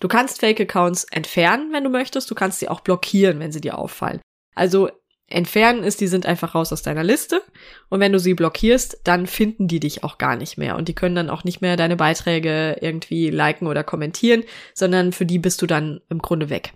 Du 0.00 0.08
kannst 0.08 0.40
Fake-Accounts 0.40 1.04
entfernen, 1.04 1.72
wenn 1.72 1.84
du 1.84 1.90
möchtest. 1.90 2.30
Du 2.30 2.34
kannst 2.34 2.60
sie 2.60 2.68
auch 2.68 2.80
blockieren, 2.80 3.40
wenn 3.40 3.52
sie 3.52 3.60
dir 3.60 3.78
auffallen. 3.78 4.20
Also 4.54 4.90
Entfernen 5.26 5.82
ist, 5.82 6.00
die 6.00 6.06
sind 6.06 6.26
einfach 6.26 6.54
raus 6.54 6.72
aus 6.72 6.82
deiner 6.82 7.02
Liste. 7.02 7.42
Und 7.88 8.00
wenn 8.00 8.12
du 8.12 8.18
sie 8.18 8.34
blockierst, 8.34 9.00
dann 9.04 9.26
finden 9.26 9.68
die 9.68 9.80
dich 9.80 10.04
auch 10.04 10.18
gar 10.18 10.36
nicht 10.36 10.58
mehr. 10.58 10.76
Und 10.76 10.88
die 10.88 10.94
können 10.94 11.14
dann 11.14 11.30
auch 11.30 11.44
nicht 11.44 11.62
mehr 11.62 11.76
deine 11.76 11.96
Beiträge 11.96 12.76
irgendwie 12.80 13.30
liken 13.30 13.66
oder 13.66 13.82
kommentieren, 13.84 14.44
sondern 14.74 15.12
für 15.12 15.24
die 15.24 15.38
bist 15.38 15.62
du 15.62 15.66
dann 15.66 16.02
im 16.10 16.20
Grunde 16.20 16.50
weg. 16.50 16.74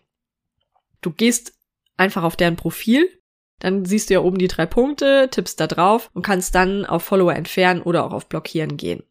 Du 1.03 1.11
gehst 1.11 1.53
einfach 1.97 2.23
auf 2.23 2.37
deren 2.37 2.57
Profil, 2.57 3.09
dann 3.61 3.85
siehst 3.85 4.09
du 4.09 4.15
ja 4.15 4.21
oben 4.21 4.39
die 4.39 4.49
drei 4.49 4.67
Punkte, 4.67 5.29
tippst 5.31 5.61
da 5.61 5.67
drauf 5.67 6.11
und 6.15 6.23
kannst 6.23 6.55
dann 6.55 6.87
auf 6.87 7.03
Follower 7.03 7.35
entfernen 7.35 7.83
oder 7.83 8.05
auch 8.05 8.13
auf 8.13 8.29
Blockieren 8.29 8.77
gehen. 8.77 9.03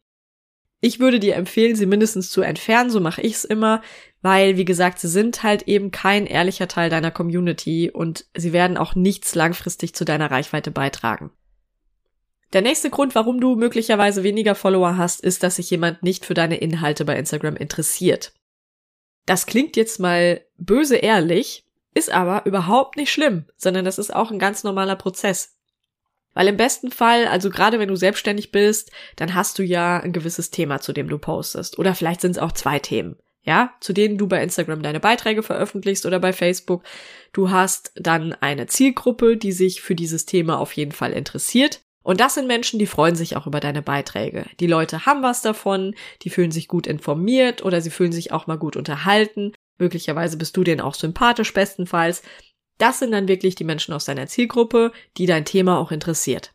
Ich 0.80 1.00
würde 1.00 1.18
dir 1.18 1.34
empfehlen, 1.34 1.74
sie 1.74 1.86
mindestens 1.86 2.30
zu 2.30 2.42
entfernen, 2.42 2.90
so 2.90 3.00
mache 3.00 3.20
ich 3.20 3.34
es 3.34 3.44
immer, 3.44 3.82
weil, 4.22 4.56
wie 4.56 4.64
gesagt, 4.64 5.00
sie 5.00 5.08
sind 5.08 5.42
halt 5.42 5.62
eben 5.62 5.90
kein 5.90 6.26
ehrlicher 6.26 6.68
Teil 6.68 6.88
deiner 6.88 7.10
Community 7.10 7.90
und 7.90 8.26
sie 8.36 8.52
werden 8.52 8.76
auch 8.76 8.94
nichts 8.94 9.34
langfristig 9.34 9.94
zu 9.94 10.04
deiner 10.04 10.30
Reichweite 10.30 10.70
beitragen. 10.70 11.30
Der 12.52 12.62
nächste 12.62 12.90
Grund, 12.90 13.14
warum 13.14 13.40
du 13.40 13.56
möglicherweise 13.56 14.22
weniger 14.22 14.54
Follower 14.54 14.96
hast, 14.96 15.20
ist, 15.20 15.42
dass 15.42 15.56
sich 15.56 15.68
jemand 15.70 16.02
nicht 16.02 16.24
für 16.24 16.34
deine 16.34 16.56
Inhalte 16.56 17.04
bei 17.04 17.18
Instagram 17.18 17.56
interessiert. 17.56 18.32
Das 19.26 19.44
klingt 19.44 19.76
jetzt 19.76 20.00
mal 20.00 20.40
böse 20.56 20.96
ehrlich, 20.96 21.66
ist 21.92 22.10
aber 22.10 22.46
überhaupt 22.46 22.96
nicht 22.96 23.12
schlimm, 23.12 23.44
sondern 23.56 23.84
das 23.84 23.98
ist 23.98 24.14
auch 24.14 24.30
ein 24.30 24.38
ganz 24.38 24.64
normaler 24.64 24.96
Prozess. 24.96 25.57
Weil 26.38 26.46
im 26.46 26.56
besten 26.56 26.92
Fall, 26.92 27.26
also 27.26 27.50
gerade 27.50 27.80
wenn 27.80 27.88
du 27.88 27.96
selbstständig 27.96 28.52
bist, 28.52 28.92
dann 29.16 29.34
hast 29.34 29.58
du 29.58 29.64
ja 29.64 29.98
ein 29.98 30.12
gewisses 30.12 30.52
Thema, 30.52 30.80
zu 30.80 30.92
dem 30.92 31.08
du 31.08 31.18
postest. 31.18 31.80
Oder 31.80 31.96
vielleicht 31.96 32.20
sind 32.20 32.30
es 32.30 32.38
auch 32.38 32.52
zwei 32.52 32.78
Themen. 32.78 33.16
Ja, 33.42 33.74
zu 33.80 33.92
denen 33.92 34.18
du 34.18 34.28
bei 34.28 34.40
Instagram 34.40 34.82
deine 34.82 35.00
Beiträge 35.00 35.42
veröffentlichst 35.42 36.06
oder 36.06 36.20
bei 36.20 36.32
Facebook. 36.32 36.84
Du 37.32 37.50
hast 37.50 37.90
dann 37.96 38.34
eine 38.34 38.68
Zielgruppe, 38.68 39.36
die 39.36 39.50
sich 39.50 39.80
für 39.80 39.96
dieses 39.96 40.26
Thema 40.26 40.60
auf 40.60 40.74
jeden 40.74 40.92
Fall 40.92 41.12
interessiert. 41.12 41.80
Und 42.04 42.20
das 42.20 42.34
sind 42.34 42.46
Menschen, 42.46 42.78
die 42.78 42.86
freuen 42.86 43.16
sich 43.16 43.34
auch 43.36 43.48
über 43.48 43.58
deine 43.58 43.82
Beiträge. 43.82 44.46
Die 44.60 44.68
Leute 44.68 45.06
haben 45.06 45.24
was 45.24 45.42
davon, 45.42 45.96
die 46.22 46.30
fühlen 46.30 46.52
sich 46.52 46.68
gut 46.68 46.86
informiert 46.86 47.64
oder 47.64 47.80
sie 47.80 47.90
fühlen 47.90 48.12
sich 48.12 48.30
auch 48.30 48.46
mal 48.46 48.58
gut 48.58 48.76
unterhalten. 48.76 49.54
Möglicherweise 49.76 50.36
bist 50.36 50.56
du 50.56 50.62
denen 50.62 50.82
auch 50.82 50.94
sympathisch 50.94 51.52
bestenfalls. 51.52 52.22
Das 52.78 53.00
sind 53.00 53.10
dann 53.12 53.28
wirklich 53.28 53.54
die 53.54 53.64
Menschen 53.64 53.92
aus 53.92 54.04
deiner 54.04 54.26
Zielgruppe, 54.26 54.92
die 55.16 55.26
dein 55.26 55.44
Thema 55.44 55.78
auch 55.78 55.92
interessiert. 55.92 56.52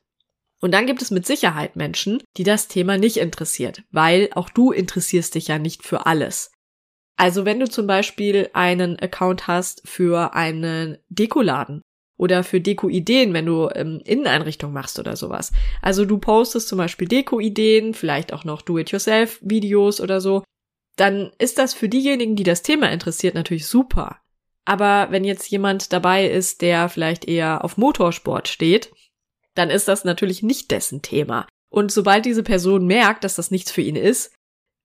Und 0.62 0.72
dann 0.74 0.88
gibt 0.88 1.02
es 1.02 1.12
mit 1.12 1.26
Sicherheit 1.26 1.76
Menschen, 1.76 2.24
die 2.38 2.46
das 2.46 2.70
Thema 2.70 2.98
nicht 2.98 3.18
interessiert, 3.18 3.84
weil 3.92 4.30
auch 4.34 4.50
du 4.50 4.72
interessierst 4.72 5.36
dich 5.36 5.50
ja 5.50 5.60
nicht 5.60 5.84
für 5.84 6.06
alles. 6.06 6.52
Also 7.18 7.44
wenn 7.44 7.60
du 7.60 7.70
zum 7.70 7.86
Beispiel 7.86 8.50
einen 8.54 8.98
Account 8.98 9.48
hast 9.48 9.82
für 9.86 10.34
einen 10.34 10.98
Dekoladen 11.10 11.82
oder 12.18 12.44
für 12.44 12.62
Deko-Ideen, 12.62 13.34
wenn 13.34 13.46
du 13.46 13.70
ähm, 13.76 14.02
Inneneinrichtung 14.06 14.72
machst 14.72 15.00
oder 15.00 15.18
sowas. 15.18 15.52
Also 15.82 16.06
du 16.06 16.18
postest 16.18 16.70
zum 16.70 16.78
Beispiel 16.78 17.08
Deko-Ideen, 17.10 17.94
vielleicht 17.94 18.32
auch 18.32 18.46
noch 18.46 18.62
Do-it-yourself-Videos 18.62 20.00
oder 20.00 20.22
so. 20.22 20.44
Dann 20.96 21.32
ist 21.40 21.58
das 21.58 21.74
für 21.74 21.90
diejenigen, 21.90 22.38
die 22.38 22.44
das 22.44 22.62
Thema 22.62 22.90
interessiert, 22.92 23.36
natürlich 23.36 23.68
super. 23.68 24.23
Aber 24.66 25.08
wenn 25.12 25.24
jetzt 25.24 25.50
jemand 25.50 25.92
dabei 25.92 26.28
ist, 26.28 26.62
der 26.62 26.90
vielleicht 26.90 27.26
eher 27.26 27.64
auf 27.64 27.78
Motorsport 27.78 28.48
steht, 28.48 28.92
dann 29.56 29.70
ist 29.70 29.88
das 29.88 30.06
natürlich 30.06 30.42
nicht 30.42 30.72
dessen 30.72 31.02
Thema. 31.02 31.48
Und 31.70 31.92
sobald 31.92 32.26
diese 32.26 32.44
Person 32.44 32.86
merkt, 32.86 33.24
dass 33.24 33.36
das 33.36 33.52
nichts 33.52 33.72
für 33.72 33.82
ihn 33.82 33.96
ist, 33.96 34.34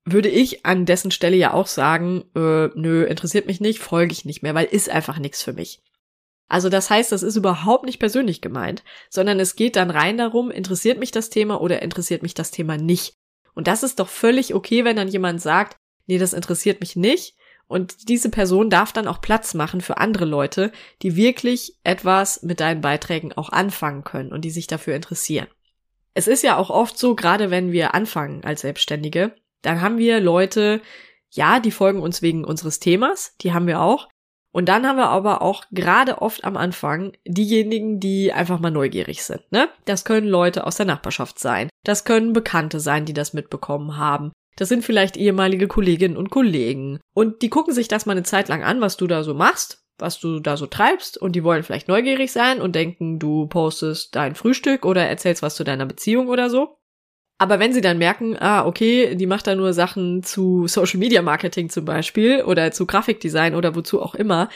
würde 0.04 0.28
ich 0.28 0.64
an 0.64 0.86
dessen 0.86 1.10
Stelle 1.10 1.36
ja 1.36 1.52
auch 1.52 1.66
sagen, 1.66 2.24
äh, 2.34 2.68
nö, 2.74 3.04
interessiert 3.04 3.46
mich 3.46 3.60
nicht, 3.60 3.78
folge 3.78 4.12
ich 4.12 4.24
nicht 4.24 4.42
mehr, 4.42 4.54
weil 4.54 4.66
ist 4.66 4.88
einfach 4.88 5.18
nichts 5.18 5.42
für 5.42 5.52
mich. 5.52 5.82
Also 6.48 6.70
das 6.70 6.88
heißt, 6.88 7.12
das 7.12 7.22
ist 7.22 7.36
überhaupt 7.36 7.84
nicht 7.84 7.98
persönlich 7.98 8.40
gemeint, 8.40 8.82
sondern 9.10 9.38
es 9.38 9.54
geht 9.54 9.76
dann 9.76 9.90
rein 9.90 10.16
darum, 10.16 10.50
interessiert 10.50 10.98
mich 10.98 11.10
das 11.10 11.28
Thema 11.28 11.60
oder 11.60 11.82
interessiert 11.82 12.22
mich 12.22 12.32
das 12.32 12.50
Thema 12.50 12.78
nicht. 12.78 13.14
Und 13.54 13.66
das 13.66 13.82
ist 13.82 14.00
doch 14.00 14.08
völlig 14.08 14.54
okay, 14.54 14.84
wenn 14.84 14.96
dann 14.96 15.08
jemand 15.08 15.42
sagt, 15.42 15.76
nee, 16.06 16.16
das 16.16 16.32
interessiert 16.32 16.80
mich 16.80 16.96
nicht, 16.96 17.36
und 17.68 18.08
diese 18.08 18.30
Person 18.30 18.70
darf 18.70 18.92
dann 18.92 19.06
auch 19.06 19.20
Platz 19.20 19.54
machen 19.54 19.82
für 19.82 19.98
andere 19.98 20.24
Leute, 20.24 20.72
die 21.02 21.14
wirklich 21.16 21.76
etwas 21.84 22.42
mit 22.42 22.60
deinen 22.60 22.80
Beiträgen 22.80 23.34
auch 23.34 23.50
anfangen 23.50 24.04
können 24.04 24.32
und 24.32 24.44
die 24.44 24.50
sich 24.50 24.66
dafür 24.66 24.96
interessieren. 24.96 25.46
Es 26.14 26.26
ist 26.26 26.42
ja 26.42 26.56
auch 26.56 26.70
oft 26.70 26.98
so, 26.98 27.14
gerade 27.14 27.50
wenn 27.50 27.70
wir 27.70 27.94
anfangen 27.94 28.42
als 28.42 28.62
Selbstständige, 28.62 29.34
dann 29.62 29.82
haben 29.82 29.98
wir 29.98 30.18
Leute, 30.20 30.80
ja, 31.30 31.60
die 31.60 31.70
folgen 31.70 32.00
uns 32.00 32.22
wegen 32.22 32.44
unseres 32.44 32.80
Themas, 32.80 33.34
die 33.42 33.52
haben 33.52 33.66
wir 33.66 33.80
auch. 33.80 34.08
Und 34.50 34.68
dann 34.70 34.86
haben 34.86 34.96
wir 34.96 35.10
aber 35.10 35.42
auch 35.42 35.64
gerade 35.70 36.22
oft 36.22 36.44
am 36.44 36.56
Anfang 36.56 37.12
diejenigen, 37.26 38.00
die 38.00 38.32
einfach 38.32 38.58
mal 38.58 38.70
neugierig 38.70 39.22
sind. 39.22 39.42
Ne? 39.52 39.68
Das 39.84 40.04
können 40.04 40.26
Leute 40.26 40.66
aus 40.66 40.76
der 40.76 40.86
Nachbarschaft 40.86 41.38
sein. 41.38 41.68
Das 41.84 42.04
können 42.04 42.32
Bekannte 42.32 42.80
sein, 42.80 43.04
die 43.04 43.12
das 43.12 43.34
mitbekommen 43.34 43.98
haben. 43.98 44.32
Das 44.58 44.68
sind 44.68 44.84
vielleicht 44.84 45.16
ehemalige 45.16 45.68
Kolleginnen 45.68 46.16
und 46.16 46.30
Kollegen. 46.30 46.98
Und 47.14 47.42
die 47.42 47.48
gucken 47.48 47.72
sich 47.72 47.86
das 47.86 48.06
mal 48.06 48.12
eine 48.12 48.24
Zeit 48.24 48.48
lang 48.48 48.64
an, 48.64 48.80
was 48.80 48.96
du 48.96 49.06
da 49.06 49.22
so 49.22 49.32
machst, 49.32 49.84
was 49.98 50.18
du 50.18 50.40
da 50.40 50.56
so 50.56 50.66
treibst. 50.66 51.16
Und 51.16 51.36
die 51.36 51.44
wollen 51.44 51.62
vielleicht 51.62 51.86
neugierig 51.86 52.32
sein 52.32 52.60
und 52.60 52.74
denken, 52.74 53.20
du 53.20 53.46
postest 53.46 54.16
dein 54.16 54.34
Frühstück 54.34 54.84
oder 54.84 55.04
erzählst 55.04 55.42
was 55.42 55.54
zu 55.54 55.62
deiner 55.62 55.86
Beziehung 55.86 56.26
oder 56.26 56.50
so. 56.50 56.76
Aber 57.40 57.60
wenn 57.60 57.72
sie 57.72 57.80
dann 57.80 57.98
merken, 57.98 58.36
ah, 58.36 58.66
okay, 58.66 59.14
die 59.14 59.26
macht 59.26 59.46
da 59.46 59.54
nur 59.54 59.72
Sachen 59.72 60.24
zu 60.24 60.66
Social 60.66 60.98
Media 60.98 61.22
Marketing 61.22 61.68
zum 61.68 61.84
Beispiel 61.84 62.42
oder 62.42 62.72
zu 62.72 62.84
Grafikdesign 62.84 63.54
oder 63.54 63.76
wozu 63.76 64.02
auch 64.02 64.16
immer, 64.16 64.48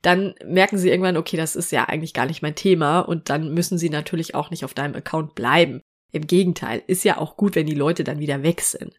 dann 0.00 0.34
merken 0.42 0.78
sie 0.78 0.88
irgendwann, 0.88 1.18
okay, 1.18 1.36
das 1.36 1.54
ist 1.54 1.70
ja 1.70 1.84
eigentlich 1.84 2.14
gar 2.14 2.24
nicht 2.24 2.40
mein 2.40 2.54
Thema 2.54 3.00
und 3.00 3.28
dann 3.28 3.52
müssen 3.52 3.76
sie 3.76 3.90
natürlich 3.90 4.34
auch 4.34 4.48
nicht 4.48 4.64
auf 4.64 4.72
deinem 4.72 4.94
Account 4.94 5.34
bleiben. 5.34 5.82
Im 6.12 6.26
Gegenteil, 6.26 6.82
ist 6.86 7.04
ja 7.04 7.18
auch 7.18 7.36
gut, 7.36 7.56
wenn 7.56 7.66
die 7.66 7.74
Leute 7.74 8.04
dann 8.04 8.20
wieder 8.20 8.42
weg 8.42 8.62
sind. 8.62 8.94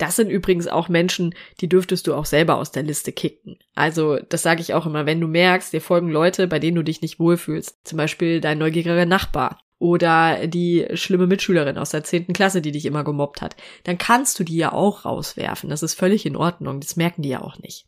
Das 0.00 0.16
sind 0.16 0.30
übrigens 0.30 0.66
auch 0.66 0.88
Menschen, 0.88 1.34
die 1.60 1.68
dürftest 1.68 2.06
du 2.06 2.14
auch 2.14 2.24
selber 2.24 2.56
aus 2.56 2.72
der 2.72 2.82
Liste 2.82 3.12
kicken. 3.12 3.58
Also, 3.74 4.16
das 4.16 4.42
sage 4.42 4.62
ich 4.62 4.72
auch 4.72 4.86
immer, 4.86 5.04
wenn 5.04 5.20
du 5.20 5.26
merkst, 5.26 5.74
dir 5.74 5.82
folgen 5.82 6.08
Leute, 6.08 6.46
bei 6.46 6.58
denen 6.58 6.76
du 6.76 6.82
dich 6.82 7.02
nicht 7.02 7.20
wohlfühlst. 7.20 7.86
Zum 7.86 7.98
Beispiel 7.98 8.40
dein 8.40 8.56
neugieriger 8.56 9.04
Nachbar 9.04 9.60
oder 9.78 10.46
die 10.46 10.86
schlimme 10.94 11.26
Mitschülerin 11.26 11.76
aus 11.76 11.90
der 11.90 12.02
zehnten 12.02 12.32
Klasse, 12.32 12.62
die 12.62 12.72
dich 12.72 12.86
immer 12.86 13.04
gemobbt 13.04 13.42
hat. 13.42 13.56
Dann 13.84 13.98
kannst 13.98 14.38
du 14.38 14.44
die 14.44 14.56
ja 14.56 14.72
auch 14.72 15.04
rauswerfen. 15.04 15.68
Das 15.68 15.82
ist 15.82 15.92
völlig 15.92 16.24
in 16.24 16.36
Ordnung. 16.36 16.80
Das 16.80 16.96
merken 16.96 17.20
die 17.20 17.28
ja 17.28 17.42
auch 17.42 17.58
nicht. 17.58 17.84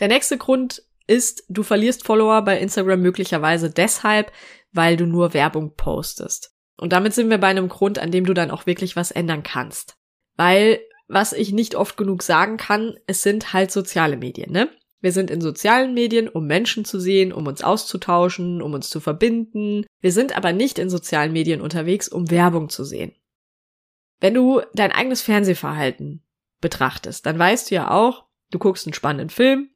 Der 0.00 0.08
nächste 0.08 0.36
Grund 0.36 0.82
ist, 1.06 1.42
du 1.48 1.62
verlierst 1.62 2.04
Follower 2.04 2.42
bei 2.42 2.60
Instagram 2.60 3.00
möglicherweise 3.00 3.70
deshalb, 3.70 4.30
weil 4.72 4.98
du 4.98 5.06
nur 5.06 5.32
Werbung 5.32 5.74
postest. 5.74 6.52
Und 6.76 6.92
damit 6.92 7.14
sind 7.14 7.30
wir 7.30 7.38
bei 7.38 7.46
einem 7.46 7.70
Grund, 7.70 7.98
an 7.98 8.10
dem 8.10 8.26
du 8.26 8.34
dann 8.34 8.50
auch 8.50 8.66
wirklich 8.66 8.94
was 8.94 9.10
ändern 9.10 9.42
kannst. 9.42 9.96
Weil 10.36 10.80
was 11.08 11.32
ich 11.32 11.52
nicht 11.52 11.74
oft 11.74 11.96
genug 11.96 12.22
sagen 12.22 12.58
kann, 12.58 12.98
es 13.06 13.22
sind 13.22 13.52
halt 13.52 13.72
soziale 13.72 14.16
Medien, 14.16 14.52
ne? 14.52 14.70
Wir 15.00 15.12
sind 15.12 15.30
in 15.30 15.40
sozialen 15.40 15.94
Medien, 15.94 16.28
um 16.28 16.46
Menschen 16.46 16.84
zu 16.84 16.98
sehen, 16.98 17.32
um 17.32 17.46
uns 17.46 17.62
auszutauschen, 17.62 18.60
um 18.60 18.74
uns 18.74 18.90
zu 18.90 18.98
verbinden. 18.98 19.86
Wir 20.00 20.10
sind 20.10 20.36
aber 20.36 20.52
nicht 20.52 20.78
in 20.78 20.90
sozialen 20.90 21.32
Medien 21.32 21.60
unterwegs, 21.60 22.08
um 22.08 22.30
Werbung 22.30 22.68
zu 22.68 22.84
sehen. 22.84 23.14
Wenn 24.20 24.34
du 24.34 24.60
dein 24.74 24.90
eigenes 24.90 25.22
Fernsehverhalten 25.22 26.24
betrachtest, 26.60 27.24
dann 27.26 27.38
weißt 27.38 27.70
du 27.70 27.76
ja 27.76 27.92
auch, 27.92 28.26
du 28.50 28.58
guckst 28.58 28.86
einen 28.86 28.94
spannenden 28.94 29.30
Film, 29.30 29.70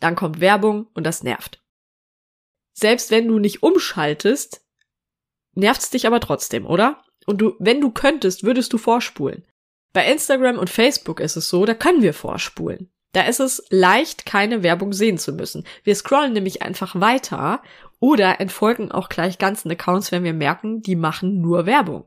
dann 0.00 0.16
kommt 0.16 0.40
Werbung 0.40 0.86
und 0.94 1.04
das 1.04 1.22
nervt. 1.22 1.62
Selbst 2.72 3.10
wenn 3.10 3.28
du 3.28 3.38
nicht 3.38 3.62
umschaltest, 3.62 4.64
nervt 5.52 5.82
es 5.82 5.90
dich 5.90 6.06
aber 6.06 6.20
trotzdem, 6.20 6.64
oder? 6.64 7.04
Und 7.26 7.38
du, 7.38 7.54
wenn 7.58 7.82
du 7.82 7.90
könntest, 7.90 8.44
würdest 8.44 8.72
du 8.72 8.78
vorspulen. 8.78 9.44
Bei 9.92 10.10
Instagram 10.10 10.58
und 10.58 10.70
Facebook 10.70 11.20
ist 11.20 11.36
es 11.36 11.48
so, 11.48 11.64
da 11.64 11.74
können 11.74 12.02
wir 12.02 12.14
vorspulen. 12.14 12.90
Da 13.12 13.22
ist 13.22 13.40
es 13.40 13.64
leicht, 13.70 14.26
keine 14.26 14.62
Werbung 14.62 14.92
sehen 14.92 15.18
zu 15.18 15.32
müssen. 15.32 15.64
Wir 15.82 15.94
scrollen 15.94 16.34
nämlich 16.34 16.62
einfach 16.62 17.00
weiter 17.00 17.62
oder 18.00 18.40
entfolgen 18.40 18.92
auch 18.92 19.08
gleich 19.08 19.38
ganzen 19.38 19.70
Accounts, 19.70 20.12
wenn 20.12 20.24
wir 20.24 20.34
merken, 20.34 20.82
die 20.82 20.96
machen 20.96 21.40
nur 21.40 21.66
Werbung. 21.66 22.04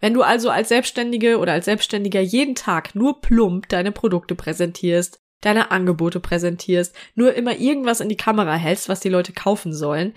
Wenn 0.00 0.14
du 0.14 0.22
also 0.22 0.50
als 0.50 0.68
Selbstständige 0.68 1.38
oder 1.38 1.52
als 1.52 1.66
Selbstständiger 1.66 2.20
jeden 2.20 2.54
Tag 2.54 2.94
nur 2.94 3.20
plump 3.20 3.68
deine 3.68 3.92
Produkte 3.92 4.34
präsentierst, 4.34 5.20
deine 5.40 5.70
Angebote 5.70 6.20
präsentierst, 6.20 6.94
nur 7.14 7.34
immer 7.34 7.58
irgendwas 7.58 8.00
in 8.00 8.08
die 8.08 8.16
Kamera 8.16 8.54
hältst, 8.54 8.88
was 8.88 9.00
die 9.00 9.08
Leute 9.08 9.32
kaufen 9.32 9.72
sollen, 9.72 10.14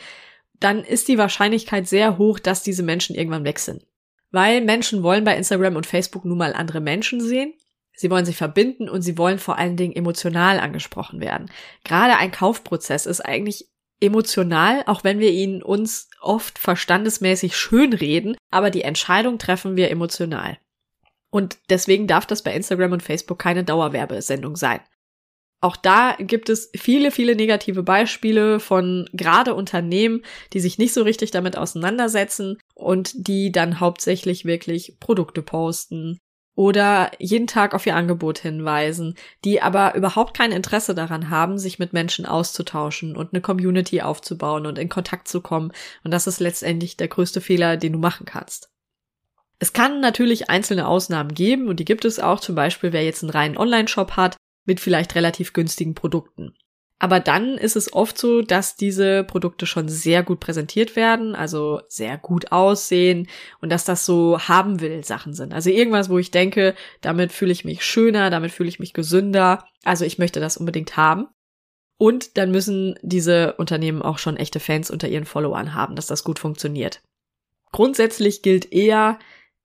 dann 0.60 0.84
ist 0.84 1.08
die 1.08 1.18
Wahrscheinlichkeit 1.18 1.88
sehr 1.88 2.18
hoch, 2.18 2.40
dass 2.40 2.63
diese 2.63 2.84
Menschen 2.84 3.16
irgendwann 3.16 3.44
weg 3.44 3.60
sind. 3.60 3.86
Weil 4.32 4.62
Menschen 4.62 5.04
wollen 5.04 5.24
bei 5.24 5.36
Instagram 5.36 5.76
und 5.76 5.86
Facebook 5.86 6.26
nun 6.26 6.38
mal 6.38 6.54
andere 6.54 6.80
Menschen 6.80 7.22
sehen. 7.22 7.54
Sie 7.94 8.10
wollen 8.10 8.26
sich 8.26 8.38
verbinden 8.38 8.90
und 8.90 9.02
sie 9.02 9.18
wollen 9.18 9.38
vor 9.38 9.58
allen 9.58 9.78
Dingen 9.78 9.96
emotional 9.96 10.60
angesprochen 10.60 11.20
werden. 11.20 11.52
Gerade 11.84 12.18
ein 12.18 12.32
Kaufprozess 12.32 13.06
ist 13.06 13.22
eigentlich 13.22 13.68
emotional, 14.00 14.84
auch 14.88 15.04
wenn 15.04 15.20
wir 15.20 15.32
ihn 15.32 15.62
uns 15.62 16.10
oft 16.20 16.58
verstandesmäßig 16.58 17.56
schönreden, 17.56 18.36
aber 18.50 18.72
die 18.72 18.82
Entscheidung 18.82 19.38
treffen 19.38 19.76
wir 19.76 19.92
emotional. 19.92 20.58
Und 21.30 21.58
deswegen 21.70 22.08
darf 22.08 22.26
das 22.26 22.42
bei 22.42 22.54
Instagram 22.54 22.94
und 22.94 23.04
Facebook 23.04 23.40
keine 23.40 23.64
Dauerwerbesendung 23.64 24.56
sein. 24.56 24.82
Auch 25.63 25.75
da 25.75 26.15
gibt 26.18 26.50
es 26.50 26.72
viele, 26.75 27.12
viele 27.12 27.36
negative 27.36 27.84
Beispiele 27.84 28.60
von 28.60 29.08
gerade 29.13 29.53
Unternehmen, 29.53 30.24
die 30.53 30.60
sich 30.60 30.80
nicht 30.80 30.91
so 30.91 31.03
richtig 31.03 31.30
damit 31.30 31.56
auseinandersetzen 31.56 32.58
und 32.74 33.27
die 33.27 33.51
dann 33.51 33.80
hauptsächlich 33.80 34.44
wirklich 34.44 34.98
Produkte 35.00 35.44
posten 35.44 36.18
oder 36.56 37.12
jeden 37.20 37.46
Tag 37.46 37.75
auf 37.75 37.86
ihr 37.86 37.96
Angebot 37.96 38.39
hinweisen, 38.39 39.15
die 39.46 39.62
aber 39.62 39.94
überhaupt 39.94 40.36
kein 40.36 40.51
Interesse 40.51 40.96
daran 40.96 41.30
haben, 41.30 41.60
sich 41.60 41.77
mit 41.77 41.94
Menschen 41.94 42.25
auszutauschen 42.25 43.15
und 43.15 43.34
eine 43.34 43.41
Community 43.41 44.01
aufzubauen 44.01 44.65
und 44.65 44.80
in 44.80 44.89
Kontakt 44.89 45.27
zu 45.27 45.41
kommen. 45.41 45.72
Und 46.03 46.12
das 46.12 46.25
ist 46.25 46.39
letztendlich 46.39 46.98
der 46.98 47.08
größte 47.08 47.39
Fehler, 47.39 47.77
den 47.77 47.94
du 47.94 48.00
machen 48.00 48.25
kannst. 48.25 48.70
Es 49.60 49.74
kann 49.74 50.01
natürlich 50.01 50.50
einzelne 50.50 50.88
Ausnahmen 50.88 51.36
geben 51.36 51.68
und 51.68 51.80
die 51.80 51.86
gibt 51.86 52.03
es 52.03 52.20
auch, 52.20 52.39
zum 52.39 52.56
Beispiel 52.56 52.94
wer 52.94 53.06
jetzt 53.06 53.22
einen 53.24 53.30
reinen 53.30 53.58
Online-Shop 53.58 54.13
hat 54.13 54.38
mit 54.65 54.80
vielleicht 54.80 55.15
relativ 55.15 55.53
günstigen 55.53 55.96
Produkten. 55.96 56.53
Aber 57.01 57.20
dann 57.20 57.58
ist 57.58 57.75
es 57.75 57.94
oft 57.94 58.15
so, 58.15 58.44
dass 58.44 58.75
diese 58.75 59.24
Produkte 59.24 59.65
schon 59.65 59.89
sehr 59.89 60.22
gut 60.22 60.39
präsentiert 60.39 60.96
werden, 60.96 61.34
also 61.34 61.82
sehr 61.88 62.20
gut 62.20 62.51
aussehen 62.51 63.27
und 63.60 63.72
dass 63.72 63.86
das 63.86 64.06
so 64.06 64.39
haben 64.39 64.82
will 64.82 65.03
Sachen 65.03 65.34
sind. 65.34 65.51
Also 65.51 65.72
irgendwas, 65.72 66.12
wo 66.12 66.20
ich 66.20 66.30
denke, 66.30 66.75
damit 67.01 67.32
fühle 67.32 67.53
ich 67.53 67.65
mich 67.65 67.84
schöner, 67.84 68.30
damit 68.30 68.51
fühle 68.51 68.70
ich 68.70 68.80
mich 68.80 68.94
gesünder. 68.94 69.65
Also 69.84 70.06
ich 70.06 70.20
möchte 70.20 70.39
das 70.39 70.58
unbedingt 70.58 70.96
haben. 70.96 71.25
Und 71.98 72.38
dann 72.38 72.51
müssen 72.51 73.00
diese 73.01 73.53
Unternehmen 73.53 74.03
auch 74.03 74.20
schon 74.20 74.38
echte 74.38 74.60
Fans 74.60 74.91
unter 74.91 75.08
ihren 75.08 75.25
Followern 75.25 75.74
haben, 75.74 75.96
dass 75.96 76.06
das 76.06 76.24
gut 76.24 76.38
funktioniert. 76.38 77.01
Grundsätzlich 77.72 78.44
gilt 78.44 78.72
eher, 78.72 79.18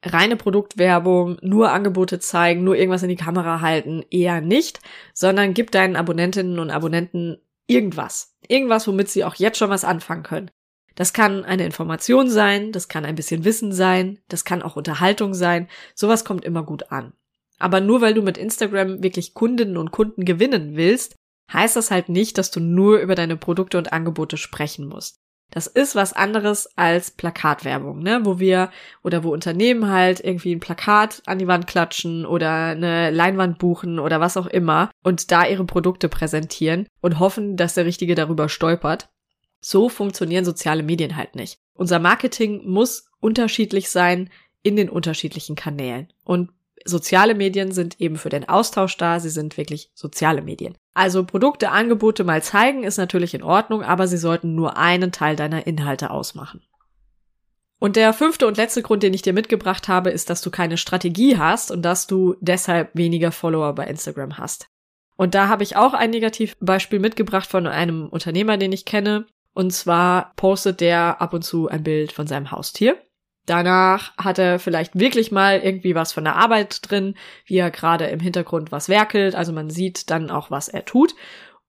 reine 0.06 0.36
Produktwerbung, 0.36 1.38
nur 1.42 1.72
Angebote 1.72 2.18
zeigen, 2.18 2.64
nur 2.64 2.76
irgendwas 2.76 3.02
in 3.02 3.08
die 3.08 3.16
Kamera 3.16 3.60
halten, 3.60 4.04
eher 4.10 4.40
nicht, 4.40 4.80
sondern 5.12 5.54
gib 5.54 5.70
deinen 5.70 5.96
Abonnentinnen 5.96 6.58
und 6.58 6.70
Abonnenten 6.70 7.38
irgendwas. 7.66 8.36
Irgendwas, 8.48 8.86
womit 8.86 9.08
sie 9.08 9.24
auch 9.24 9.34
jetzt 9.34 9.58
schon 9.58 9.70
was 9.70 9.84
anfangen 9.84 10.22
können. 10.22 10.50
Das 10.94 11.12
kann 11.12 11.44
eine 11.44 11.66
Information 11.66 12.30
sein, 12.30 12.72
das 12.72 12.88
kann 12.88 13.04
ein 13.04 13.16
bisschen 13.16 13.44
Wissen 13.44 13.72
sein, 13.72 14.18
das 14.28 14.44
kann 14.44 14.62
auch 14.62 14.76
Unterhaltung 14.76 15.34
sein. 15.34 15.68
Sowas 15.94 16.24
kommt 16.24 16.44
immer 16.44 16.62
gut 16.62 16.90
an. 16.90 17.12
Aber 17.58 17.80
nur 17.80 18.00
weil 18.00 18.14
du 18.14 18.22
mit 18.22 18.38
Instagram 18.38 19.02
wirklich 19.02 19.34
Kundinnen 19.34 19.76
und 19.76 19.90
Kunden 19.90 20.24
gewinnen 20.24 20.76
willst, 20.76 21.16
heißt 21.52 21.76
das 21.76 21.90
halt 21.90 22.08
nicht, 22.08 22.38
dass 22.38 22.50
du 22.50 22.60
nur 22.60 22.98
über 22.98 23.14
deine 23.14 23.36
Produkte 23.36 23.78
und 23.78 23.92
Angebote 23.92 24.36
sprechen 24.36 24.88
musst. 24.88 25.18
Das 25.50 25.66
ist 25.66 25.94
was 25.94 26.12
anderes 26.12 26.68
als 26.76 27.12
Plakatwerbung, 27.12 28.00
ne? 28.00 28.20
Wo 28.24 28.38
wir 28.38 28.70
oder 29.02 29.24
wo 29.24 29.32
Unternehmen 29.32 29.88
halt 29.90 30.20
irgendwie 30.20 30.54
ein 30.54 30.60
Plakat 30.60 31.22
an 31.26 31.38
die 31.38 31.46
Wand 31.46 31.66
klatschen 31.66 32.26
oder 32.26 32.66
eine 32.66 33.10
Leinwand 33.10 33.58
buchen 33.58 33.98
oder 33.98 34.20
was 34.20 34.36
auch 34.36 34.46
immer 34.46 34.90
und 35.02 35.30
da 35.30 35.46
ihre 35.46 35.64
Produkte 35.64 36.08
präsentieren 36.08 36.88
und 37.00 37.20
hoffen, 37.20 37.56
dass 37.56 37.74
der 37.74 37.86
Richtige 37.86 38.14
darüber 38.14 38.48
stolpert. 38.48 39.08
So 39.60 39.88
funktionieren 39.88 40.44
soziale 40.44 40.82
Medien 40.82 41.16
halt 41.16 41.36
nicht. 41.36 41.58
Unser 41.74 41.98
Marketing 41.98 42.68
muss 42.68 43.08
unterschiedlich 43.20 43.88
sein 43.90 44.30
in 44.62 44.76
den 44.76 44.88
unterschiedlichen 44.88 45.54
Kanälen. 45.54 46.12
Und 46.24 46.50
soziale 46.86 47.34
Medien 47.34 47.72
sind 47.72 48.00
eben 48.00 48.16
für 48.16 48.28
den 48.28 48.48
Austausch 48.48 48.96
da, 48.96 49.20
sie 49.20 49.30
sind 49.30 49.56
wirklich 49.56 49.90
soziale 49.94 50.42
Medien. 50.42 50.76
Also 50.94 51.24
Produkte, 51.24 51.70
Angebote 51.70 52.24
mal 52.24 52.42
zeigen 52.42 52.84
ist 52.84 52.96
natürlich 52.96 53.34
in 53.34 53.42
Ordnung, 53.42 53.82
aber 53.82 54.06
sie 54.08 54.16
sollten 54.16 54.54
nur 54.54 54.76
einen 54.76 55.12
Teil 55.12 55.36
deiner 55.36 55.66
Inhalte 55.66 56.10
ausmachen. 56.10 56.62
Und 57.78 57.96
der 57.96 58.12
fünfte 58.14 58.46
und 58.46 58.56
letzte 58.56 58.82
Grund, 58.82 59.02
den 59.02 59.12
ich 59.12 59.22
dir 59.22 59.34
mitgebracht 59.34 59.88
habe, 59.88 60.10
ist, 60.10 60.30
dass 60.30 60.40
du 60.40 60.50
keine 60.50 60.78
Strategie 60.78 61.36
hast 61.36 61.70
und 61.70 61.82
dass 61.82 62.06
du 62.06 62.36
deshalb 62.40 62.90
weniger 62.94 63.32
Follower 63.32 63.74
bei 63.74 63.86
Instagram 63.86 64.38
hast. 64.38 64.68
Und 65.16 65.34
da 65.34 65.48
habe 65.48 65.62
ich 65.62 65.76
auch 65.76 65.92
ein 65.92 66.10
Negativbeispiel 66.10 66.98
mitgebracht 66.98 67.48
von 67.48 67.66
einem 67.66 68.08
Unternehmer, 68.08 68.56
den 68.56 68.72
ich 68.72 68.84
kenne. 68.84 69.26
Und 69.52 69.72
zwar 69.72 70.32
postet 70.36 70.80
der 70.80 71.20
ab 71.20 71.32
und 71.32 71.42
zu 71.42 71.68
ein 71.68 71.82
Bild 71.82 72.12
von 72.12 72.26
seinem 72.26 72.50
Haustier. 72.50 72.98
Danach 73.46 74.16
hat 74.16 74.38
er 74.38 74.58
vielleicht 74.58 74.98
wirklich 74.98 75.30
mal 75.30 75.60
irgendwie 75.60 75.94
was 75.94 76.12
von 76.12 76.24
der 76.24 76.34
Arbeit 76.34 76.90
drin, 76.90 77.14
wie 77.44 77.56
er 77.56 77.70
gerade 77.70 78.06
im 78.06 78.18
Hintergrund 78.18 78.72
was 78.72 78.88
werkelt. 78.88 79.36
Also 79.36 79.52
man 79.52 79.70
sieht 79.70 80.10
dann 80.10 80.30
auch, 80.30 80.50
was 80.50 80.68
er 80.68 80.84
tut. 80.84 81.14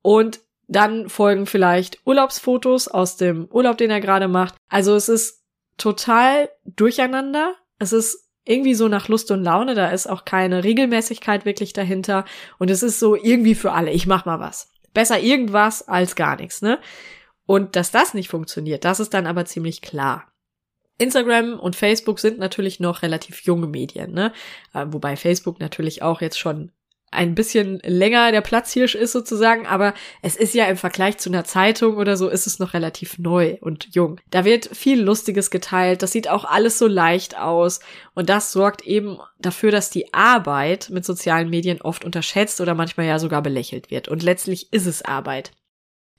Und 0.01 0.39
dann 0.67 1.07
folgen 1.07 1.45
vielleicht 1.45 1.99
Urlaubsfotos 2.05 2.87
aus 2.87 3.15
dem 3.15 3.47
Urlaub, 3.51 3.77
den 3.77 3.91
er 3.91 4.01
gerade 4.01 4.27
macht. 4.27 4.55
Also 4.69 4.95
es 4.95 5.07
ist 5.07 5.43
total 5.77 6.49
durcheinander. 6.65 7.53
Es 7.77 7.93
ist 7.93 8.27
irgendwie 8.43 8.73
so 8.73 8.87
nach 8.87 9.07
Lust 9.07 9.29
und 9.29 9.43
Laune. 9.43 9.75
Da 9.75 9.89
ist 9.89 10.07
auch 10.07 10.25
keine 10.25 10.63
Regelmäßigkeit 10.63 11.45
wirklich 11.45 11.73
dahinter. 11.73 12.25
Und 12.57 12.71
es 12.71 12.81
ist 12.81 12.99
so 12.99 13.15
irgendwie 13.15 13.55
für 13.55 13.71
alle. 13.71 13.91
Ich 13.91 14.07
mach 14.07 14.25
mal 14.25 14.39
was. 14.39 14.69
Besser 14.93 15.19
irgendwas 15.19 15.87
als 15.87 16.15
gar 16.15 16.37
nichts, 16.37 16.63
ne? 16.63 16.79
Und 17.45 17.75
dass 17.75 17.91
das 17.91 18.13
nicht 18.13 18.29
funktioniert, 18.29 18.83
das 18.83 18.99
ist 18.99 19.13
dann 19.13 19.27
aber 19.27 19.45
ziemlich 19.45 19.81
klar. 19.81 20.25
Instagram 20.97 21.59
und 21.59 21.75
Facebook 21.75 22.19
sind 22.19 22.39
natürlich 22.39 22.79
noch 22.79 23.01
relativ 23.01 23.41
junge 23.41 23.67
Medien, 23.67 24.13
ne? 24.13 24.33
Äh, 24.73 24.85
wobei 24.89 25.15
Facebook 25.15 25.59
natürlich 25.59 26.01
auch 26.01 26.21
jetzt 26.21 26.39
schon 26.39 26.71
ein 27.09 27.35
bisschen 27.35 27.79
länger 27.85 28.31
der 28.31 28.41
Platzhirsch 28.41 28.95
ist 28.95 29.13
sozusagen, 29.13 29.65
aber 29.65 29.93
es 30.21 30.35
ist 30.35 30.53
ja 30.53 30.65
im 30.65 30.75
Vergleich 30.75 31.17
zu 31.17 31.29
einer 31.29 31.45
Zeitung 31.45 31.95
oder 31.97 32.17
so 32.17 32.27
ist 32.27 32.47
es 32.47 32.59
noch 32.59 32.73
relativ 32.73 33.17
neu 33.17 33.57
und 33.61 33.95
jung. 33.95 34.19
Da 34.29 34.43
wird 34.43 34.69
viel 34.75 35.01
Lustiges 35.01 35.49
geteilt, 35.49 36.01
das 36.01 36.11
sieht 36.11 36.29
auch 36.29 36.43
alles 36.43 36.77
so 36.77 36.85
leicht 36.85 37.37
aus 37.37 37.79
und 38.13 38.29
das 38.29 38.51
sorgt 38.51 38.81
eben 38.85 39.19
dafür, 39.39 39.71
dass 39.71 39.89
die 39.89 40.13
Arbeit 40.13 40.89
mit 40.89 41.05
sozialen 41.05 41.49
Medien 41.49 41.81
oft 41.81 42.03
unterschätzt 42.03 42.59
oder 42.59 42.75
manchmal 42.75 43.05
ja 43.05 43.19
sogar 43.19 43.41
belächelt 43.41 43.89
wird 43.89 44.09
und 44.09 44.21
letztlich 44.21 44.73
ist 44.73 44.85
es 44.85 45.05
Arbeit. 45.05 45.51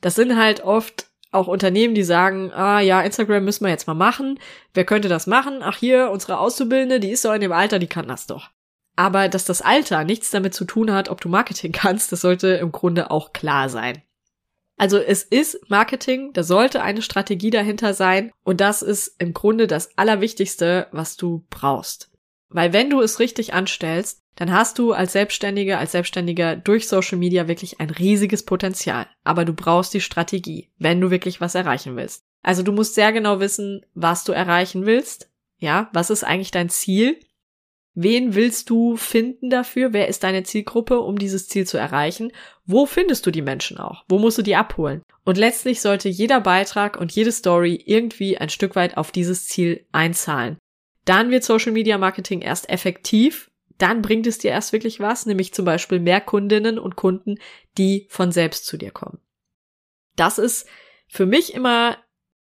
Das 0.00 0.14
sind 0.14 0.36
halt 0.36 0.62
oft 0.62 1.07
auch 1.30 1.46
Unternehmen, 1.46 1.94
die 1.94 2.04
sagen, 2.04 2.52
ah 2.52 2.80
ja, 2.80 3.00
Instagram 3.02 3.44
müssen 3.44 3.64
wir 3.64 3.70
jetzt 3.70 3.86
mal 3.86 3.94
machen. 3.94 4.38
Wer 4.74 4.84
könnte 4.84 5.08
das 5.08 5.26
machen? 5.26 5.60
Ach 5.62 5.76
hier, 5.76 6.10
unsere 6.10 6.38
Auszubildende, 6.38 7.00
die 7.00 7.10
ist 7.10 7.24
doch 7.24 7.34
in 7.34 7.40
dem 7.40 7.52
Alter, 7.52 7.78
die 7.78 7.86
kann 7.86 8.08
das 8.08 8.26
doch. 8.26 8.50
Aber 8.96 9.28
dass 9.28 9.44
das 9.44 9.62
Alter 9.62 10.04
nichts 10.04 10.30
damit 10.30 10.54
zu 10.54 10.64
tun 10.64 10.92
hat, 10.92 11.08
ob 11.08 11.20
du 11.20 11.28
Marketing 11.28 11.72
kannst, 11.72 12.12
das 12.12 12.22
sollte 12.22 12.48
im 12.48 12.72
Grunde 12.72 13.10
auch 13.10 13.32
klar 13.32 13.68
sein. 13.68 14.02
Also 14.78 14.98
es 14.98 15.24
ist 15.24 15.58
Marketing, 15.68 16.32
da 16.32 16.44
sollte 16.44 16.82
eine 16.82 17.02
Strategie 17.02 17.50
dahinter 17.50 17.94
sein 17.94 18.30
und 18.44 18.60
das 18.60 18.82
ist 18.82 19.16
im 19.18 19.34
Grunde 19.34 19.66
das 19.66 19.98
Allerwichtigste, 19.98 20.86
was 20.92 21.16
du 21.16 21.44
brauchst. 21.50 22.10
Weil 22.50 22.72
wenn 22.72 22.90
du 22.90 23.00
es 23.00 23.18
richtig 23.20 23.52
anstellst, 23.54 24.20
dann 24.36 24.52
hast 24.52 24.78
du 24.78 24.92
als 24.92 25.12
Selbstständige, 25.12 25.78
als 25.78 25.92
Selbstständiger 25.92 26.56
durch 26.56 26.88
Social 26.88 27.18
Media 27.18 27.48
wirklich 27.48 27.80
ein 27.80 27.90
riesiges 27.90 28.44
Potenzial. 28.44 29.06
Aber 29.24 29.44
du 29.44 29.52
brauchst 29.52 29.92
die 29.94 30.00
Strategie, 30.00 30.70
wenn 30.78 31.00
du 31.00 31.10
wirklich 31.10 31.40
was 31.40 31.54
erreichen 31.54 31.96
willst. 31.96 32.22
Also 32.42 32.62
du 32.62 32.72
musst 32.72 32.94
sehr 32.94 33.12
genau 33.12 33.40
wissen, 33.40 33.84
was 33.94 34.24
du 34.24 34.32
erreichen 34.32 34.86
willst. 34.86 35.30
Ja, 35.58 35.90
was 35.92 36.10
ist 36.10 36.24
eigentlich 36.24 36.52
dein 36.52 36.68
Ziel? 36.70 37.18
Wen 37.94 38.36
willst 38.36 38.70
du 38.70 38.96
finden 38.96 39.50
dafür? 39.50 39.92
Wer 39.92 40.06
ist 40.06 40.22
deine 40.22 40.44
Zielgruppe, 40.44 41.00
um 41.00 41.18
dieses 41.18 41.48
Ziel 41.48 41.66
zu 41.66 41.78
erreichen? 41.78 42.30
Wo 42.64 42.86
findest 42.86 43.26
du 43.26 43.32
die 43.32 43.42
Menschen 43.42 43.78
auch? 43.78 44.04
Wo 44.08 44.20
musst 44.20 44.38
du 44.38 44.42
die 44.42 44.54
abholen? 44.54 45.02
Und 45.24 45.36
letztlich 45.36 45.80
sollte 45.80 46.08
jeder 46.08 46.40
Beitrag 46.40 46.96
und 46.96 47.10
jede 47.10 47.32
Story 47.32 47.82
irgendwie 47.84 48.38
ein 48.38 48.50
Stück 48.50 48.76
weit 48.76 48.96
auf 48.96 49.10
dieses 49.10 49.48
Ziel 49.48 49.84
einzahlen. 49.90 50.58
Dann 51.08 51.30
wird 51.30 51.42
Social 51.42 51.72
Media 51.72 51.96
Marketing 51.96 52.42
erst 52.42 52.68
effektiv, 52.68 53.50
dann 53.78 54.02
bringt 54.02 54.26
es 54.26 54.36
dir 54.36 54.50
erst 54.50 54.74
wirklich 54.74 55.00
was, 55.00 55.24
nämlich 55.24 55.54
zum 55.54 55.64
Beispiel 55.64 56.00
mehr 56.00 56.20
Kundinnen 56.20 56.78
und 56.78 56.96
Kunden, 56.96 57.38
die 57.78 58.06
von 58.10 58.30
selbst 58.30 58.66
zu 58.66 58.76
dir 58.76 58.90
kommen. 58.90 59.18
Das 60.16 60.36
ist 60.36 60.68
für 61.08 61.24
mich 61.24 61.54
immer 61.54 61.96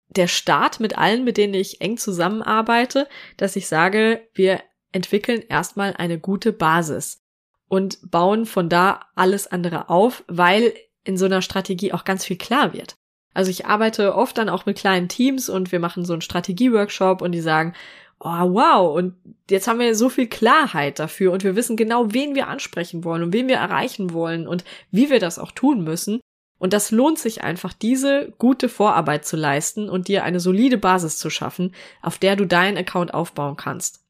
der 0.10 0.28
Start 0.28 0.82
mit 0.82 0.98
allen, 0.98 1.24
mit 1.24 1.38
denen 1.38 1.54
ich 1.54 1.80
eng 1.80 1.96
zusammenarbeite, 1.96 3.08
dass 3.38 3.56
ich 3.56 3.66
sage, 3.68 4.28
wir 4.34 4.62
entwickeln 4.92 5.42
erstmal 5.48 5.94
eine 5.94 6.20
gute 6.20 6.52
Basis 6.52 7.22
und 7.70 8.12
bauen 8.12 8.46
von 8.46 8.68
da 8.68 9.06
alles 9.16 9.48
andere 9.48 9.88
auf, 9.88 10.26
weil 10.28 10.74
in 11.06 11.16
so 11.16 11.24
einer 11.24 11.42
Strategie 11.42 11.94
auch 11.94 12.04
ganz 12.04 12.26
viel 12.26 12.38
klar 12.38 12.74
wird. 12.74 12.98
Also 13.34 13.52
ich 13.52 13.68
arbeite 13.68 14.16
oft 14.16 14.38
dann 14.38 14.50
auch 14.50 14.66
mit 14.66 14.78
kleinen 14.78 15.08
Teams 15.08 15.48
und 15.48 15.72
wir 15.72 15.80
machen 15.80 16.04
so 16.04 16.12
einen 16.12 16.22
Strategieworkshop 16.22 17.22
und 17.22 17.32
die 17.32 17.40
sagen, 17.40 17.74
oh 18.20 18.54
wow, 18.54 18.96
und 18.96 19.16
jetzt 19.50 19.68
haben 19.68 19.80
wir 19.80 19.96
so 19.96 20.10
viel 20.10 20.28
Klarheit 20.28 21.00
dafür 21.00 21.32
und 21.32 21.44
wir 21.44 21.56
wissen 21.56 21.78
genau, 21.78 22.14
wen 22.14 22.36
wir 22.36 22.48
ansprechen 22.48 23.04
wollen 23.04 23.24
und 23.24 23.34
wen 23.34 23.48
wir 23.48 23.56
erreichen 23.56 24.14
wollen 24.14 24.48
und 24.48 24.64
wie 24.92 25.10
wir 25.10 25.20
das 25.20 25.40
auch 25.40 25.52
tun 25.52 25.84
müssen. 25.84 26.20
Und 26.58 26.74
das 26.74 26.92
lohnt 26.92 27.18
sich 27.18 27.42
einfach, 27.42 27.72
diese 27.72 28.34
gute 28.38 28.68
Vorarbeit 28.68 29.26
zu 29.26 29.38
leisten 29.38 29.90
und 29.90 30.10
dir 30.10 30.26
eine 30.26 30.42
solide 30.42 30.78
Basis 30.78 31.18
zu 31.18 31.30
schaffen, 31.30 31.74
auf 32.02 32.18
der 32.18 32.36
du 32.36 32.46
deinen 32.46 32.78
Account 32.78 33.14
aufbauen 33.14 33.56
kannst. 33.56 34.04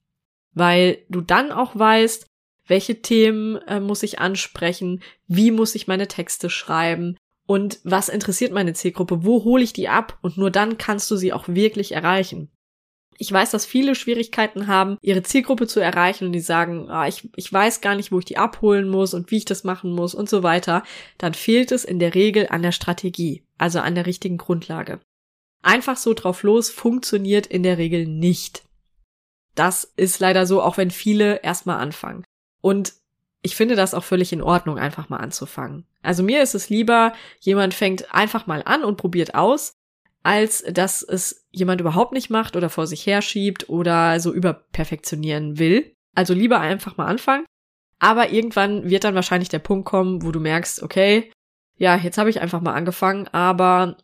Weil 0.53 0.97
du 1.09 1.21
dann 1.21 1.51
auch 1.51 1.77
weißt, 1.77 2.25
welche 2.65 3.01
Themen 3.03 3.57
äh, 3.67 3.79
muss 3.79 4.01
ich 4.01 4.19
ansprechen, 4.19 5.03
wie 5.27 5.51
muss 5.51 5.75
ich 5.75 5.87
meine 5.87 6.07
Texte 6.07 6.49
schreiben 6.49 7.17
und 7.45 7.79
was 7.83 8.09
interessiert 8.09 8.51
meine 8.51 8.73
Zielgruppe, 8.73 9.23
wo 9.23 9.43
hole 9.43 9.63
ich 9.63 9.73
die 9.73 9.89
ab 9.89 10.17
und 10.21 10.37
nur 10.37 10.49
dann 10.49 10.79
kannst 10.79 11.09
du 11.11 11.17
sie 11.17 11.33
auch 11.33 11.47
wirklich 11.47 11.91
erreichen. 11.91 12.49
Ich 13.21 13.29
weiß, 13.29 13.51
dass 13.51 13.65
viele 13.65 13.95
Schwierigkeiten 13.95 14.67
haben, 14.67 14.97
ihre 15.01 15.23
Zielgruppe 15.23 15.67
zu 15.67 15.81
erreichen 15.81 16.25
und 16.25 16.31
die 16.31 16.39
sagen, 16.39 16.89
ah, 16.89 17.05
ich, 17.05 17.29
ich 17.35 17.51
weiß 17.51 17.81
gar 17.81 17.95
nicht, 17.95 18.13
wo 18.13 18.19
ich 18.19 18.25
die 18.25 18.37
abholen 18.37 18.87
muss 18.87 19.13
und 19.13 19.29
wie 19.29 19.37
ich 19.37 19.45
das 19.45 19.65
machen 19.65 19.91
muss 19.91 20.15
und 20.15 20.29
so 20.29 20.41
weiter. 20.41 20.83
Dann 21.17 21.33
fehlt 21.33 21.73
es 21.73 21.83
in 21.83 21.99
der 21.99 22.15
Regel 22.15 22.47
an 22.49 22.61
der 22.61 22.71
Strategie, 22.71 23.43
also 23.57 23.79
an 23.79 23.93
der 23.93 24.05
richtigen 24.05 24.37
Grundlage. 24.37 25.01
Einfach 25.61 25.97
so 25.97 26.13
drauf 26.13 26.43
los 26.43 26.69
funktioniert 26.69 27.45
in 27.45 27.61
der 27.61 27.77
Regel 27.77 28.07
nicht. 28.07 28.63
Das 29.53 29.91
ist 29.97 30.21
leider 30.21 30.45
so, 30.45 30.61
auch 30.61 30.77
wenn 30.77 30.89
viele 30.89 31.43
erstmal 31.43 31.79
anfangen. 31.79 32.23
Und 32.61 32.93
ich 33.41 33.57
finde 33.57 33.75
das 33.75 33.93
auch 33.93 34.05
völlig 34.05 34.31
in 34.31 34.41
Ordnung, 34.41 34.77
einfach 34.77 35.09
mal 35.09 35.17
anzufangen. 35.17 35.85
Also 36.01 36.23
mir 36.23 36.41
ist 36.41 36.55
es 36.55 36.69
lieber, 36.69 37.13
jemand 37.41 37.73
fängt 37.73 38.13
einfach 38.13 38.47
mal 38.47 38.63
an 38.63 38.85
und 38.85 38.95
probiert 38.95 39.35
aus, 39.35 39.73
als 40.23 40.63
dass 40.63 41.01
es 41.01 41.47
jemand 41.51 41.81
überhaupt 41.81 42.13
nicht 42.13 42.29
macht 42.29 42.55
oder 42.55 42.69
vor 42.69 42.87
sich 42.87 43.05
herschiebt 43.05 43.69
oder 43.69 44.19
so 44.19 44.33
überperfektionieren 44.33 45.59
will. 45.59 45.93
Also 46.15 46.33
lieber 46.33 46.59
einfach 46.59 46.97
mal 46.97 47.05
anfangen. 47.05 47.45
Aber 47.99 48.31
irgendwann 48.31 48.89
wird 48.89 49.03
dann 49.03 49.15
wahrscheinlich 49.15 49.49
der 49.49 49.59
Punkt 49.59 49.85
kommen, 49.85 50.23
wo 50.23 50.31
du 50.31 50.39
merkst, 50.39 50.81
okay, 50.83 51.31
ja, 51.75 51.95
jetzt 51.95 52.17
habe 52.17 52.29
ich 52.29 52.41
einfach 52.41 52.61
mal 52.61 52.73
angefangen, 52.73 53.27
aber 53.29 53.97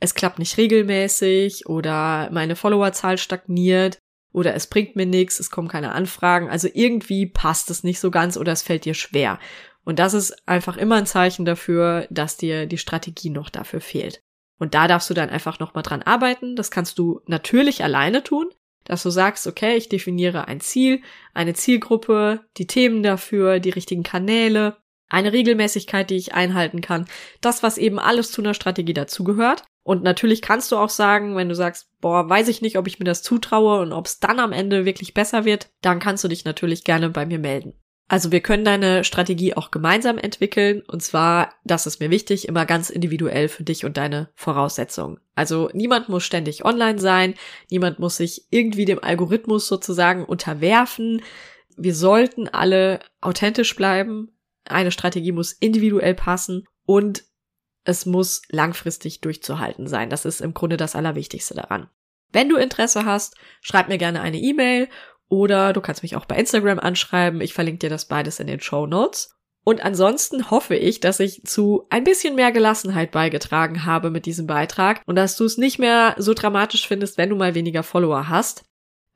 es 0.00 0.14
klappt 0.14 0.38
nicht 0.38 0.58
regelmäßig 0.58 1.66
oder 1.66 2.28
meine 2.30 2.56
Followerzahl 2.56 3.18
stagniert 3.18 3.98
oder 4.32 4.54
es 4.54 4.66
bringt 4.66 4.96
mir 4.96 5.06
nichts, 5.06 5.38
es 5.38 5.50
kommen 5.50 5.68
keine 5.68 5.92
Anfragen. 5.92 6.48
Also 6.48 6.68
irgendwie 6.72 7.26
passt 7.26 7.70
es 7.70 7.84
nicht 7.84 8.00
so 8.00 8.10
ganz 8.10 8.36
oder 8.36 8.52
es 8.52 8.62
fällt 8.62 8.84
dir 8.84 8.94
schwer. 8.94 9.38
Und 9.84 9.98
das 9.98 10.14
ist 10.14 10.46
einfach 10.46 10.76
immer 10.76 10.96
ein 10.96 11.06
Zeichen 11.06 11.44
dafür, 11.44 12.06
dass 12.10 12.36
dir 12.36 12.66
die 12.66 12.78
Strategie 12.78 13.30
noch 13.30 13.50
dafür 13.50 13.80
fehlt. 13.80 14.22
Und 14.62 14.74
da 14.74 14.86
darfst 14.86 15.10
du 15.10 15.14
dann 15.14 15.28
einfach 15.28 15.58
nochmal 15.58 15.82
dran 15.82 16.02
arbeiten. 16.02 16.54
Das 16.54 16.70
kannst 16.70 16.96
du 16.96 17.20
natürlich 17.26 17.82
alleine 17.82 18.22
tun, 18.22 18.48
dass 18.84 19.02
du 19.02 19.10
sagst, 19.10 19.48
okay, 19.48 19.74
ich 19.74 19.88
definiere 19.88 20.46
ein 20.46 20.60
Ziel, 20.60 21.02
eine 21.34 21.54
Zielgruppe, 21.54 22.44
die 22.58 22.68
Themen 22.68 23.02
dafür, 23.02 23.58
die 23.58 23.70
richtigen 23.70 24.04
Kanäle, 24.04 24.76
eine 25.08 25.32
Regelmäßigkeit, 25.32 26.08
die 26.08 26.14
ich 26.14 26.34
einhalten 26.34 26.80
kann. 26.80 27.06
Das, 27.40 27.64
was 27.64 27.76
eben 27.76 27.98
alles 27.98 28.30
zu 28.30 28.40
einer 28.40 28.54
Strategie 28.54 28.94
dazugehört. 28.94 29.64
Und 29.82 30.04
natürlich 30.04 30.42
kannst 30.42 30.70
du 30.70 30.76
auch 30.76 30.90
sagen, 30.90 31.34
wenn 31.34 31.48
du 31.48 31.56
sagst, 31.56 31.88
boah, 32.00 32.30
weiß 32.30 32.46
ich 32.46 32.62
nicht, 32.62 32.78
ob 32.78 32.86
ich 32.86 33.00
mir 33.00 33.04
das 33.04 33.24
zutraue 33.24 33.80
und 33.80 33.92
ob 33.92 34.06
es 34.06 34.20
dann 34.20 34.38
am 34.38 34.52
Ende 34.52 34.84
wirklich 34.84 35.12
besser 35.12 35.44
wird, 35.44 35.70
dann 35.80 35.98
kannst 35.98 36.22
du 36.22 36.28
dich 36.28 36.44
natürlich 36.44 36.84
gerne 36.84 37.10
bei 37.10 37.26
mir 37.26 37.40
melden. 37.40 37.74
Also 38.08 38.30
wir 38.30 38.40
können 38.40 38.64
deine 38.64 39.04
Strategie 39.04 39.54
auch 39.54 39.70
gemeinsam 39.70 40.18
entwickeln 40.18 40.82
und 40.86 41.02
zwar, 41.02 41.54
das 41.64 41.86
ist 41.86 41.98
mir 42.00 42.10
wichtig, 42.10 42.46
immer 42.46 42.66
ganz 42.66 42.90
individuell 42.90 43.48
für 43.48 43.64
dich 43.64 43.84
und 43.84 43.96
deine 43.96 44.28
Voraussetzungen. 44.34 45.18
Also 45.34 45.70
niemand 45.72 46.08
muss 46.08 46.24
ständig 46.24 46.64
online 46.64 46.98
sein, 46.98 47.34
niemand 47.70 47.98
muss 48.00 48.18
sich 48.18 48.46
irgendwie 48.50 48.84
dem 48.84 49.02
Algorithmus 49.02 49.66
sozusagen 49.66 50.24
unterwerfen. 50.26 51.22
Wir 51.76 51.94
sollten 51.94 52.48
alle 52.48 53.00
authentisch 53.22 53.74
bleiben. 53.76 54.36
Eine 54.64 54.92
Strategie 54.92 55.32
muss 55.32 55.52
individuell 55.52 56.14
passen 56.14 56.66
und 56.84 57.24
es 57.84 58.06
muss 58.06 58.42
langfristig 58.50 59.20
durchzuhalten 59.20 59.86
sein. 59.86 60.10
Das 60.10 60.24
ist 60.24 60.40
im 60.40 60.54
Grunde 60.54 60.76
das 60.76 60.94
Allerwichtigste 60.94 61.54
daran. 61.54 61.88
Wenn 62.32 62.48
du 62.48 62.56
Interesse 62.56 63.04
hast, 63.04 63.36
schreib 63.60 63.88
mir 63.88 63.98
gerne 63.98 64.20
eine 64.20 64.38
E-Mail 64.38 64.88
oder 65.32 65.72
du 65.72 65.80
kannst 65.80 66.02
mich 66.02 66.14
auch 66.14 66.26
bei 66.26 66.36
Instagram 66.36 66.78
anschreiben. 66.78 67.40
Ich 67.40 67.54
verlinke 67.54 67.78
dir 67.78 67.90
das 67.90 68.04
beides 68.04 68.38
in 68.38 68.46
den 68.46 68.60
Show 68.60 68.86
Notes. 68.86 69.34
Und 69.64 69.82
ansonsten 69.82 70.50
hoffe 70.50 70.76
ich, 70.76 71.00
dass 71.00 71.20
ich 71.20 71.42
zu 71.44 71.86
ein 71.88 72.04
bisschen 72.04 72.34
mehr 72.34 72.52
Gelassenheit 72.52 73.12
beigetragen 73.12 73.86
habe 73.86 74.10
mit 74.10 74.26
diesem 74.26 74.46
Beitrag 74.46 75.00
und 75.06 75.16
dass 75.16 75.38
du 75.38 75.46
es 75.46 75.56
nicht 75.56 75.78
mehr 75.78 76.14
so 76.18 76.34
dramatisch 76.34 76.86
findest, 76.86 77.16
wenn 77.16 77.30
du 77.30 77.36
mal 77.36 77.54
weniger 77.54 77.82
Follower 77.82 78.28
hast. 78.28 78.64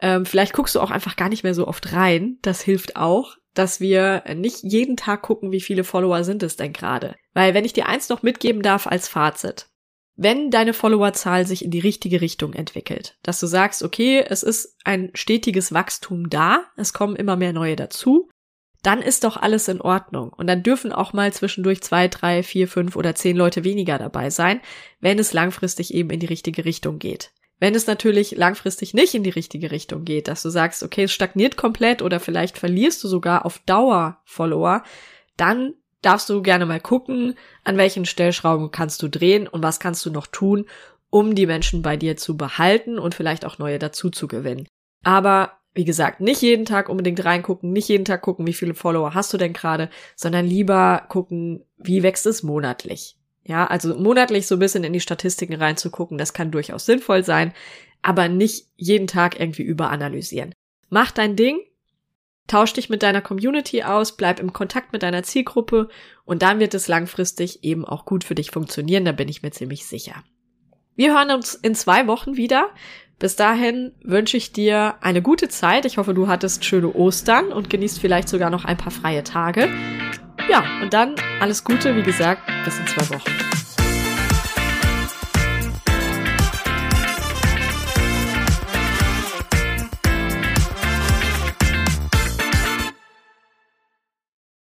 Ähm, 0.01 0.25
vielleicht 0.25 0.55
guckst 0.55 0.75
du 0.75 0.81
auch 0.81 0.91
einfach 0.91 1.17
gar 1.17 1.29
nicht 1.29 1.43
mehr 1.43 1.55
so 1.55 1.69
oft 1.69 1.93
rein. 1.93 2.39
Das 2.41 2.63
hilft 2.63 2.97
auch 2.97 3.37
dass 3.59 3.81
wir 3.81 4.23
nicht 4.35 4.63
jeden 4.63 4.97
Tag 4.97 5.23
gucken, 5.23 5.51
wie 5.51 5.61
viele 5.61 5.83
Follower 5.83 6.25
sind 6.25 6.43
es 6.43 6.57
denn 6.57 6.73
gerade. 6.73 7.15
Weil 7.33 7.55
wenn 7.55 7.65
ich 7.65 7.73
dir 7.73 7.87
eins 7.87 8.09
noch 8.09 8.23
mitgeben 8.23 8.63
darf 8.63 8.87
als 8.87 9.09
Fazit, 9.09 9.69
wenn 10.17 10.51
deine 10.51 10.73
Followerzahl 10.73 11.47
sich 11.47 11.65
in 11.65 11.71
die 11.71 11.81
richtige 11.81 12.21
Richtung 12.21 12.55
entwickelt, 12.55 13.17
dass 13.23 13.39
du 13.39 13.47
sagst, 13.47 13.83
okay, 13.83 14.25
es 14.27 14.43
ist 14.43 14.77
ein 14.85 15.11
stetiges 15.15 15.73
Wachstum 15.73 16.31
da, 16.31 16.65
es 16.77 16.93
kommen 16.93 17.17
immer 17.17 17.37
mehr 17.37 17.53
neue 17.53 17.77
dazu, 17.77 18.31
dann 18.83 19.03
ist 19.03 19.25
doch 19.25 19.37
alles 19.37 19.69
in 19.69 19.81
Ordnung. 19.81 20.31
Und 20.31 20.47
dann 20.47 20.63
dürfen 20.63 20.93
auch 20.93 21.13
mal 21.13 21.33
zwischendurch 21.33 21.83
zwei, 21.83 22.09
drei, 22.09 22.43
vier, 22.43 22.69
fünf 22.69 22.97
oder 22.97 23.15
zehn 23.15 23.37
Leute 23.37 23.65
weniger 23.65 23.99
dabei 23.99 24.31
sein, 24.31 24.61
wenn 25.01 25.19
es 25.19 25.33
langfristig 25.33 25.93
eben 25.93 26.11
in 26.11 26.21
die 26.21 26.27
richtige 26.27 26.65
Richtung 26.65 26.99
geht. 26.99 27.33
Wenn 27.59 27.75
es 27.75 27.87
natürlich 27.87 28.33
langfristig 28.33 28.95
nicht 28.95 29.15
in 29.15 29.23
die 29.23 29.31
richtige 29.31 29.71
Richtung 29.71 30.05
geht, 30.05 30.29
dass 30.29 30.43
du 30.43 30.51
sagst, 30.51 30.83
okay, 30.83 31.05
es 31.05 31.13
stagniert 31.13 31.57
komplett 31.57 32.03
oder 32.03 32.21
vielleicht 32.21 32.59
verlierst 32.59 33.03
du 33.03 33.09
sogar 33.09 33.45
auf 33.45 33.59
Dauer 33.61 34.21
Follower, 34.25 34.83
dann 35.37 35.75
darfst 36.03 36.29
du 36.29 36.43
gerne 36.43 36.67
mal 36.67 36.81
gucken, 36.81 37.35
an 37.65 37.77
welchen 37.77 38.05
Stellschrauben 38.05 38.71
kannst 38.71 39.03
du 39.03 39.09
drehen 39.09 39.49
und 39.49 39.63
was 39.63 39.81
kannst 39.81 40.05
du 40.07 40.11
noch 40.11 40.27
tun, 40.27 40.67
um 41.11 41.35
die 41.35 41.47
Menschen 41.47 41.83
bei 41.83 41.97
dir 41.97 42.17
zu 42.17 42.37
behalten 42.37 42.99
und 42.99 43.15
vielleicht 43.15 43.45
auch 43.45 43.59
neue 43.59 43.79
dazu 43.79 44.11
zu 44.11 44.29
gewinnen. 44.29 44.67
Aber 45.05 45.53
wie 45.75 45.85
gesagt, 45.85 46.21
nicht 46.21 46.41
jeden 46.41 46.65
Tag 46.65 46.89
unbedingt 46.89 47.25
reingucken, 47.25 47.71
nicht 47.73 47.89
jeden 47.89 48.05
Tag 48.07 48.23
gucken, 48.23 48.47
wie 48.47 48.55
viele 48.55 48.75
Follower 48.75 49.15
hast 49.15 49.33
du 49.33 49.37
denn 49.37 49.53
gerade, 49.53 49.91
sondern 50.17 50.47
lieber 50.47 51.05
gucken, 51.09 51.65
wie 51.77 52.03
wächst 52.03 52.27
es 52.27 52.43
monatlich. 52.43 53.17
Ja, 53.45 53.67
also 53.67 53.95
monatlich 53.95 54.47
so 54.47 54.57
ein 54.57 54.59
bisschen 54.59 54.85
in 54.85 54.93
die 54.93 55.01
Statistiken 55.01 55.55
reinzugucken, 55.55 56.19
das 56.19 56.33
kann 56.33 56.51
durchaus 56.51 56.87
sinnvoll 56.87 57.25
sein, 57.25 57.53
aber 58.03 58.29
nicht 58.29 58.69
jeden 58.77 59.07
Tag 59.07 59.39
irgendwie 59.39 59.63
überanalysieren. 59.63 60.53
Mach 60.89 61.11
dein 61.11 61.37
Ding, 61.37 61.61
tausch 62.47 62.73
dich 62.73 62.89
mit 62.89 63.03
deiner 63.03 63.21
Community 63.21 63.83
aus, 63.83 64.17
bleib 64.17 64.41
im 64.41 64.53
Kontakt 64.53 64.93
mit 64.93 65.03
deiner 65.03 65.23
Zielgruppe 65.23 65.89
und 66.25 66.43
dann 66.43 66.61
wird 66.61 66.75
es 66.75 66.89
langfristig 66.89 67.65
eben 67.65 67.85
auch 67.85 68.05
gut 68.05 68.25
für 68.25 68.35
dich 68.35 68.51
funktionieren, 68.51 69.05
da 69.05 69.13
bin 69.13 69.29
ich 69.29 69.43
mir 69.43 69.51
ziemlich 69.51 69.87
sicher. 69.87 70.23
Wir 70.95 71.13
hören 71.15 71.31
uns 71.31 71.55
in 71.55 71.75
zwei 71.75 72.07
Wochen 72.07 72.37
wieder. 72.37 72.71
Bis 73.19 73.37
dahin 73.37 73.93
wünsche 74.03 74.37
ich 74.37 74.53
dir 74.53 74.97
eine 75.01 75.23
gute 75.23 75.49
Zeit. 75.49 75.85
Ich 75.85 75.99
hoffe, 75.99 76.15
du 76.15 76.29
hattest 76.29 76.65
schöne 76.65 76.93
Ostern 76.93 77.53
und 77.53 77.71
genießt 77.71 77.99
vielleicht 77.99 78.29
sogar 78.29 78.51
noch 78.51 78.65
ein 78.65 78.77
paar 78.77 78.93
freie 78.93 79.25
Tage. 79.25 79.71
Ja, 80.51 80.65
und 80.83 80.93
dann 80.93 81.17
alles 81.41 81.65
Gute, 81.65 81.97
wie 81.97 82.03
gesagt, 82.03 82.43
bis 82.65 82.79
in 82.79 82.87
zwei 82.87 83.15
Wochen. 83.15 83.56